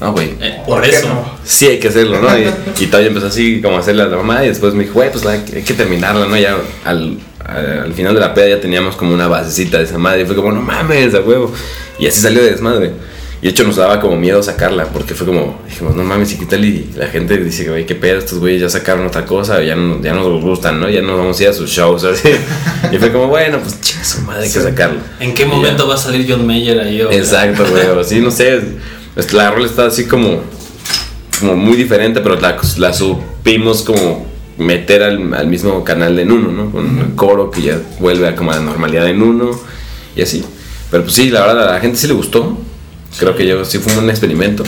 [0.00, 1.08] no, güey, Eh, por eso.
[1.08, 1.38] no?
[1.44, 2.28] sí hay que hacerlo, ¿no?
[2.38, 2.48] Y,
[2.82, 5.10] y todavía empezó así como a hacerle a la mamá y después me dijo, güey,
[5.12, 6.36] pues hay que terminarla, ¿no?
[6.36, 9.98] Ya al, al, al final de la peda ya teníamos como una basecita de esa
[9.98, 11.52] madre y fue como, no mames, a huevo.
[11.98, 12.92] Y así salió de desmadre.
[13.42, 16.38] Y de hecho nos daba como miedo sacarla porque fue como, dijimos, no mames, ¿y
[16.38, 16.62] qué tal?
[16.62, 19.98] Y la gente dice, güey, qué pedo, estos güeyes ya sacaron otra cosa, ya no,
[20.02, 20.90] ya no nos gustan, ¿no?
[20.90, 22.28] Ya no vamos a ir a sus shows, así.
[22.92, 24.64] Y fue como, bueno, pues chinga su madre, hay que Sí.
[24.64, 25.00] sacarlo.
[25.20, 25.52] ¿En qué Y ya.
[25.54, 27.00] momento va a salir John Mayer ahí?
[27.00, 27.86] o- Exacto, güey.
[27.86, 28.60] o Sí, no sé.
[29.32, 30.40] La rola está así como.
[31.40, 34.26] Como muy diferente, pero la, la supimos como
[34.58, 36.70] meter al, al mismo canal de Nuno, ¿no?
[36.70, 39.50] Con el coro que ya vuelve a como a la normalidad de Nuno
[40.14, 40.44] y así.
[40.90, 42.58] Pero pues sí, la verdad a la gente sí le gustó.
[43.18, 44.64] Creo que yo sí fue un experimento.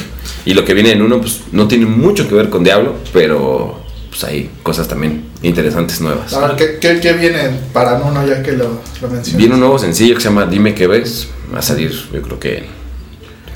[0.47, 3.81] Y lo que viene en Nuno, pues no tiene mucho que ver con Diablo, pero
[4.09, 6.33] pues hay cosas también interesantes nuevas.
[6.33, 9.37] A ver, ¿qué, qué, qué viene para Nuno ya que lo, lo mencionas?
[9.37, 11.29] Viene un nuevo sencillo que se llama Dime qué ves.
[11.55, 12.82] Va a salir, yo creo que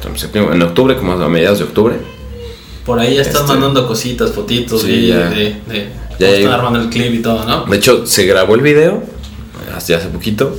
[0.07, 1.97] en, septiembre- en octubre, como a mediados de octubre.
[2.85, 5.29] Por ahí ya estás Este- mandando cositas, fotitos Sí, y ya.
[5.31, 5.89] de, de,
[6.19, 7.65] Ya, están armando el clip y todo, ¿no?
[7.67, 9.03] De hecho, se grabó el video
[9.75, 10.57] hace, hace poquito,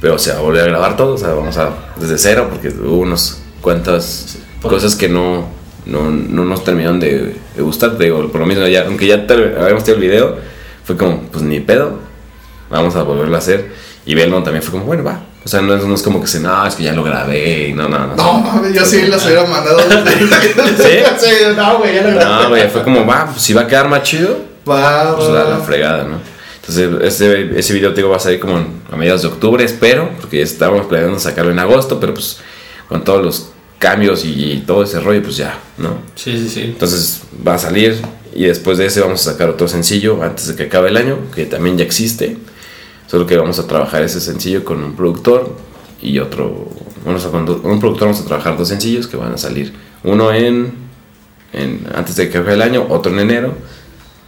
[0.00, 1.14] pero se va a volver a grabar todo.
[1.14, 1.70] O sea, vamos a
[2.00, 5.46] desde cero porque hubo unas cuantas por- cosas que no,
[5.86, 7.96] no, no nos terminaron de, de gustar.
[7.96, 10.36] Digo, por lo mismo, ya, aunque ya habíamos tenido el video,
[10.84, 11.98] fue como, pues ni pedo,
[12.70, 13.72] vamos a volverlo a hacer.
[14.04, 15.20] Y Belmont también fue como, bueno, va.
[15.48, 17.68] O sea, no es, no es como que se, no, es que ya lo grabé
[17.68, 18.16] y no, no, no.
[18.16, 19.80] No, mames, yo sí los hubiera mandado.
[19.80, 20.98] ¿Sí?
[21.18, 23.88] sí, no, güey, ya lo No, güey, fue como, va, pues si va a quedar
[23.88, 24.36] más chido,
[24.68, 26.20] Va, pues la, fregada, ¿no?
[26.60, 30.10] Entonces, ese, ese video te digo, va a salir como a mediados de octubre, espero,
[30.20, 32.40] porque ya estábamos planeando sacarlo en agosto, pero pues
[32.86, 36.02] con todos los cambios y, todo ese rollo, pues ya, ¿no?
[36.14, 36.60] Sí, sí, sí.
[36.64, 37.96] Entonces va a salir
[38.34, 41.16] y después de ese vamos a sacar otro sencillo antes de que acabe el año,
[41.34, 42.36] que también ya existe.
[43.08, 45.56] Solo que vamos a trabajar ese sencillo con un productor
[46.00, 46.68] y otro
[47.04, 49.72] vamos un productor vamos a trabajar dos sencillos que van a salir.
[50.04, 50.88] Uno en,
[51.94, 53.54] antes de que acabe el año, otro en enero.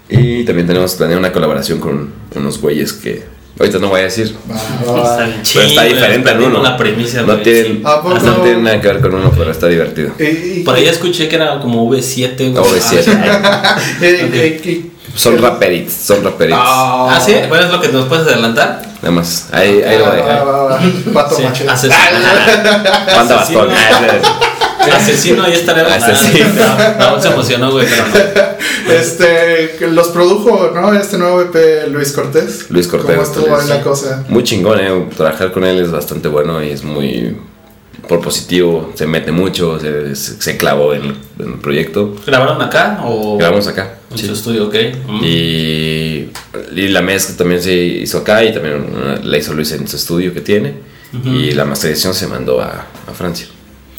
[0.08, 3.22] Y también tenemos planeado una colaboración con unos güeyes que
[3.58, 4.34] ahorita no voy a decir.
[4.50, 4.54] Va,
[4.92, 5.16] va.
[5.52, 6.62] Pero está diferente en uno.
[6.62, 10.12] La premisa, no, tienen, no tienen nada que ver con uno, pero está divertido.
[10.18, 12.64] Y- Por ahí escuché que era como V7, güey.
[12.64, 13.04] OV7.
[14.00, 16.60] y- y- y- Son raperitos, son raperitos.
[16.64, 18.80] Ah, Ah, sí, bueno, es lo que nos puedes adelantar.
[19.02, 19.48] Nada más.
[19.50, 20.46] Ahí, ahí lo voy a dejar.
[20.46, 20.80] va, va.
[21.12, 21.68] Pato Sí, machete.
[21.70, 21.96] Asesino.
[23.28, 23.68] bastón.
[24.80, 25.84] Ah, asesino ahí estaría.
[25.94, 26.48] Asesino.
[26.98, 28.92] No, no, se emocionó, güey, pero no.
[28.94, 30.92] Este, los produjo, ¿no?
[30.94, 32.66] Este nuevo EP Luis Cortés.
[32.70, 33.68] Luis Cortés, ¿Cómo estuvo sí.
[33.68, 34.24] la cosa?
[34.28, 35.06] Muy chingón, eh.
[35.16, 37.36] Trabajar con él es bastante bueno y es muy
[38.08, 38.92] propositivo.
[38.94, 42.16] Se mete mucho, se, se, clavó en el, en el proyecto.
[42.26, 43.36] ¿Grabaron acá o.?
[43.38, 43.96] Grabamos acá.
[44.10, 44.26] En sí.
[44.26, 44.74] su estudio, ok.
[45.06, 45.20] Mm.
[45.22, 46.30] Y,
[46.74, 49.96] y la mezcla también se hizo acá y también una- la hizo Luis en su
[49.96, 50.74] estudio que tiene.
[51.24, 53.46] Y la masterización se mandó a, a Francia.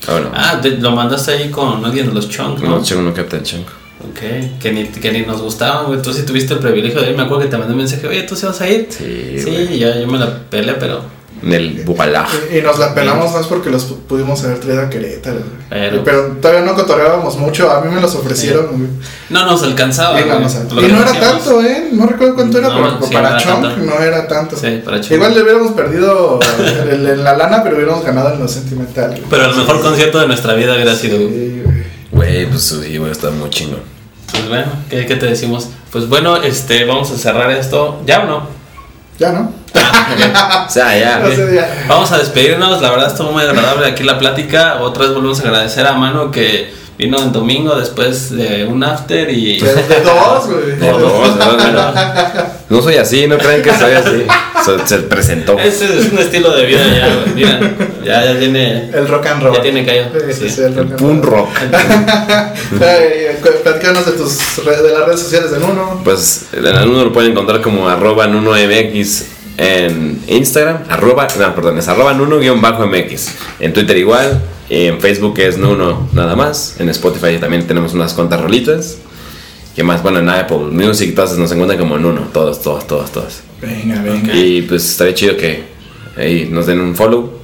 [0.08, 0.32] Ah, bueno.
[0.34, 2.80] Ah, te- lo mandaste ahí con alguien de los Chunk, ¿no?
[2.80, 3.70] no, no Captain Chongo.
[4.10, 6.02] Ok, que ni, que ni nos gustaban, güey.
[6.02, 7.16] Tú sí tuviste el privilegio de ir.
[7.16, 8.88] Me acuerdo que te mandé un mensaje, oye, ¿tú sí vas a ir?
[8.90, 11.04] Sí, Sí, ya yo me la peleé, pero.
[11.44, 12.28] En el Bupalá.
[12.52, 15.40] Y, y nos la pelamos más porque los pu- pudimos haber traído a Querétaro.
[15.70, 17.72] Pero- Pero, todavía no cotorreábamos mucho.
[17.72, 18.68] A mí me los ofrecieron.
[18.68, 18.90] güey.
[19.30, 20.20] No nos alcanzaba.
[20.22, 20.60] Y, no, güey, no sé.
[20.72, 21.90] lo Y que no era tanto, ¿eh?
[21.94, 23.70] No recuerdo cuánto era, No, pero sí, para tanto.
[23.78, 24.56] no era tanto.
[24.58, 24.98] Sí, para.
[24.98, 26.40] Igual le hubiéramos perdido
[26.92, 29.10] en, la lana, pero hubiéramos ganado en lo sentimental.
[29.12, 29.24] güey.
[29.30, 31.18] Pero el mejor concierto de nuestra vida hubiera sido.
[31.18, 31.30] güey.
[31.30, 31.82] Sí, güey.
[32.12, 33.80] Güey, pues sí, güey, está muy chingón.
[34.32, 35.70] Pues bueno, ¿qué, qué te decimos?
[35.92, 38.02] Pues bueno, este, vamos a cerrar esto.
[38.06, 38.61] ¿Ya o no?
[39.22, 39.54] Ya, ¿no?
[39.76, 41.22] O sea, ya.
[41.28, 41.86] O sea, ya.
[41.88, 44.82] Vamos a despedirnos, la verdad estuvo muy agradable aquí la plática.
[44.82, 49.28] Otra vez volvemos a agradecer a Mano que vino el domingo después de un after
[49.32, 49.60] y...
[49.60, 50.78] De, de dos, güey.
[50.80, 51.94] No, no, no, no.
[52.70, 54.26] No soy así, no crean que soy así.
[54.64, 55.58] Se, se presentó.
[55.58, 57.34] Ese es un estilo de vida ya, güey.
[57.36, 57.60] Mira,
[58.06, 58.90] ya, ya tiene...
[58.94, 59.56] El rock and roll.
[59.56, 60.04] Ya tiene callo.
[60.14, 60.50] Sí, sí, Sí.
[60.56, 61.22] sí, el rock roll.
[61.24, 61.50] rock.
[63.64, 66.02] Platícanos de tus de las redes sociales del uno.
[66.04, 69.26] Pues en el uno lo pueden encontrar como arroba nunomx
[69.62, 73.32] en Instagram, arroba, no, perdón, es arroba nuno-mx.
[73.60, 78.42] En Twitter igual, en Facebook es nuno nada más, en Spotify también tenemos unas cuantas
[78.42, 78.98] rolitas.
[79.76, 80.02] ¿Qué más?
[80.02, 83.44] Bueno, en Apple Music, todas nos encuentran como Nuno, todas, todas, todas, todas.
[83.62, 84.36] Venga, venga.
[84.36, 85.64] Y pues estaría chido que
[86.18, 87.41] ahí nos den un follow.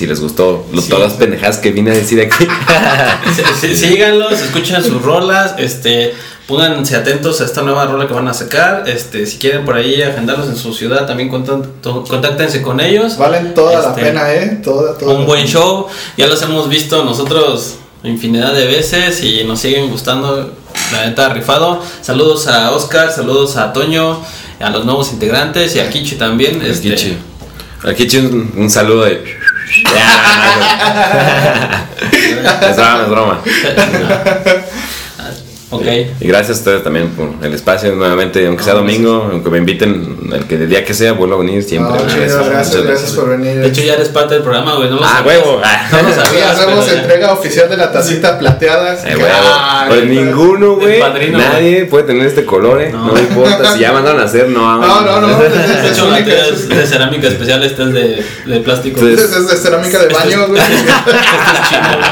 [0.00, 0.88] Si les gustó lo- Sí.
[0.88, 2.46] todas las pendejadas que vine a decir aquí.
[3.36, 6.14] Sí, sí, síganlos, escuchen sus rolas, este,
[6.46, 10.00] pónganse atentos a esta nueva rola que van a sacar, este, si quieren por ahí
[10.00, 13.18] agendarlos en su ciudad, también contáctense con ellos.
[13.18, 14.60] Valen toda la Este, pena, ¿eh?
[14.64, 15.12] Toda, toda.
[15.14, 15.86] Un buen show,
[16.16, 20.54] ya los hemos visto nosotros infinidad de veces y nos siguen gustando,
[20.92, 21.82] la neta rifado.
[22.00, 24.18] Saludos a Oscar, saludos a Toño,
[24.60, 26.62] a los nuevos integrantes y a Kichi también.
[26.62, 27.18] Este, Kichi.
[27.82, 29.39] Al Kichi un, un saludo de.
[32.62, 33.40] es broma, es broma.
[35.70, 35.86] ok.
[36.20, 39.58] Y gracias a ustedes también por el espacio nuevamente, aunque sea No, domingo, aunque me
[39.58, 41.96] inviten, el que el día que sea, vuelvo a venir siempre.
[41.98, 43.56] Ah, chido, Gracias, gracias, por venir.
[43.60, 45.26] De hecho ya eres parte del programa, güey, no lo Ah, sabías.
[45.44, 45.60] huevo.
[45.64, 45.88] Ah.
[45.92, 46.58] No lo Ya sabías.
[46.58, 46.92] hacemos ya.
[47.00, 48.94] entrega oficial de la tacita plateada.
[49.08, 49.28] Eh, huevo.
[49.32, 51.00] Ah, Pues ninguno, güey.
[51.32, 52.90] Nadie puede tener este color, eh.
[52.92, 53.06] No.
[53.06, 53.72] No, me importa.
[53.72, 54.78] Si ya mandaron a hacer, no.
[54.80, 55.38] No, no, no.
[55.38, 59.00] De hecho, la es, de cerámica especial, esta es de, de plástico.
[59.00, 59.12] Sí.
[59.14, 60.60] es- es de cerámica de Este es- baño, güey.
[60.62, 62.10] este es chino, güey.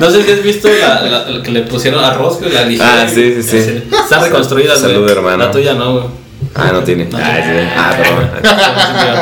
[0.00, 2.99] No sé si has visto la, la- la que le pusieron arroz, güey, la ligera.
[3.04, 3.82] Ah, sí, sí, sí.
[3.92, 4.80] Está reconstruida, güey.
[4.92, 5.44] Salud, hermano.
[5.44, 6.04] La tuya no, güey.
[6.54, 7.04] Ah, no tiene.
[7.06, 7.62] No Ah, tiene.
[7.62, 7.68] sí.
[7.76, 8.30] Ah, perdón.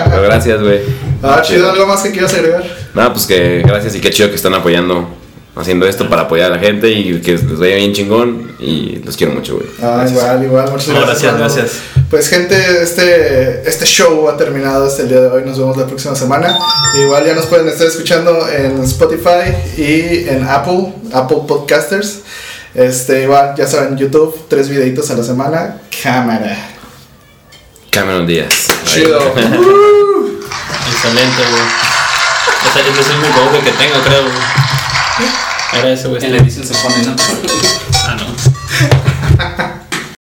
[0.10, 0.80] Pero gracias, güey.
[1.22, 2.64] Ah, chido, algo más que quieras agregar.
[2.94, 5.08] Nada, pues que gracias y qué chido que están apoyando,
[5.56, 8.52] haciendo esto para apoyar a la gente y que les vaya bien chingón.
[8.60, 9.66] Y los quiero mucho, güey.
[9.82, 11.22] Ah, igual, igual, muchas No, gracias.
[11.22, 11.38] gracias, mano.
[11.44, 11.72] gracias.
[12.08, 15.42] Pues gente, este, este show ha terminado hasta el día de hoy.
[15.44, 16.56] Nos vemos la próxima semana.
[17.02, 22.20] Igual ya nos pueden estar escuchando en Spotify y en Apple, Apple Podcasters.
[22.74, 25.78] Este, igual, ya saben, YouTube, tres videitos a la semana.
[26.02, 26.56] Cámara.
[27.90, 28.68] Cameron Díaz.
[28.84, 29.18] Chido.
[30.92, 31.62] Excelente, güey.
[32.66, 34.34] O sea, es el único que tengo, creo, güey.
[35.72, 36.24] Era ese, güey.
[36.24, 37.16] En la edición se pone, ¿no?
[38.04, 38.57] Ah, no.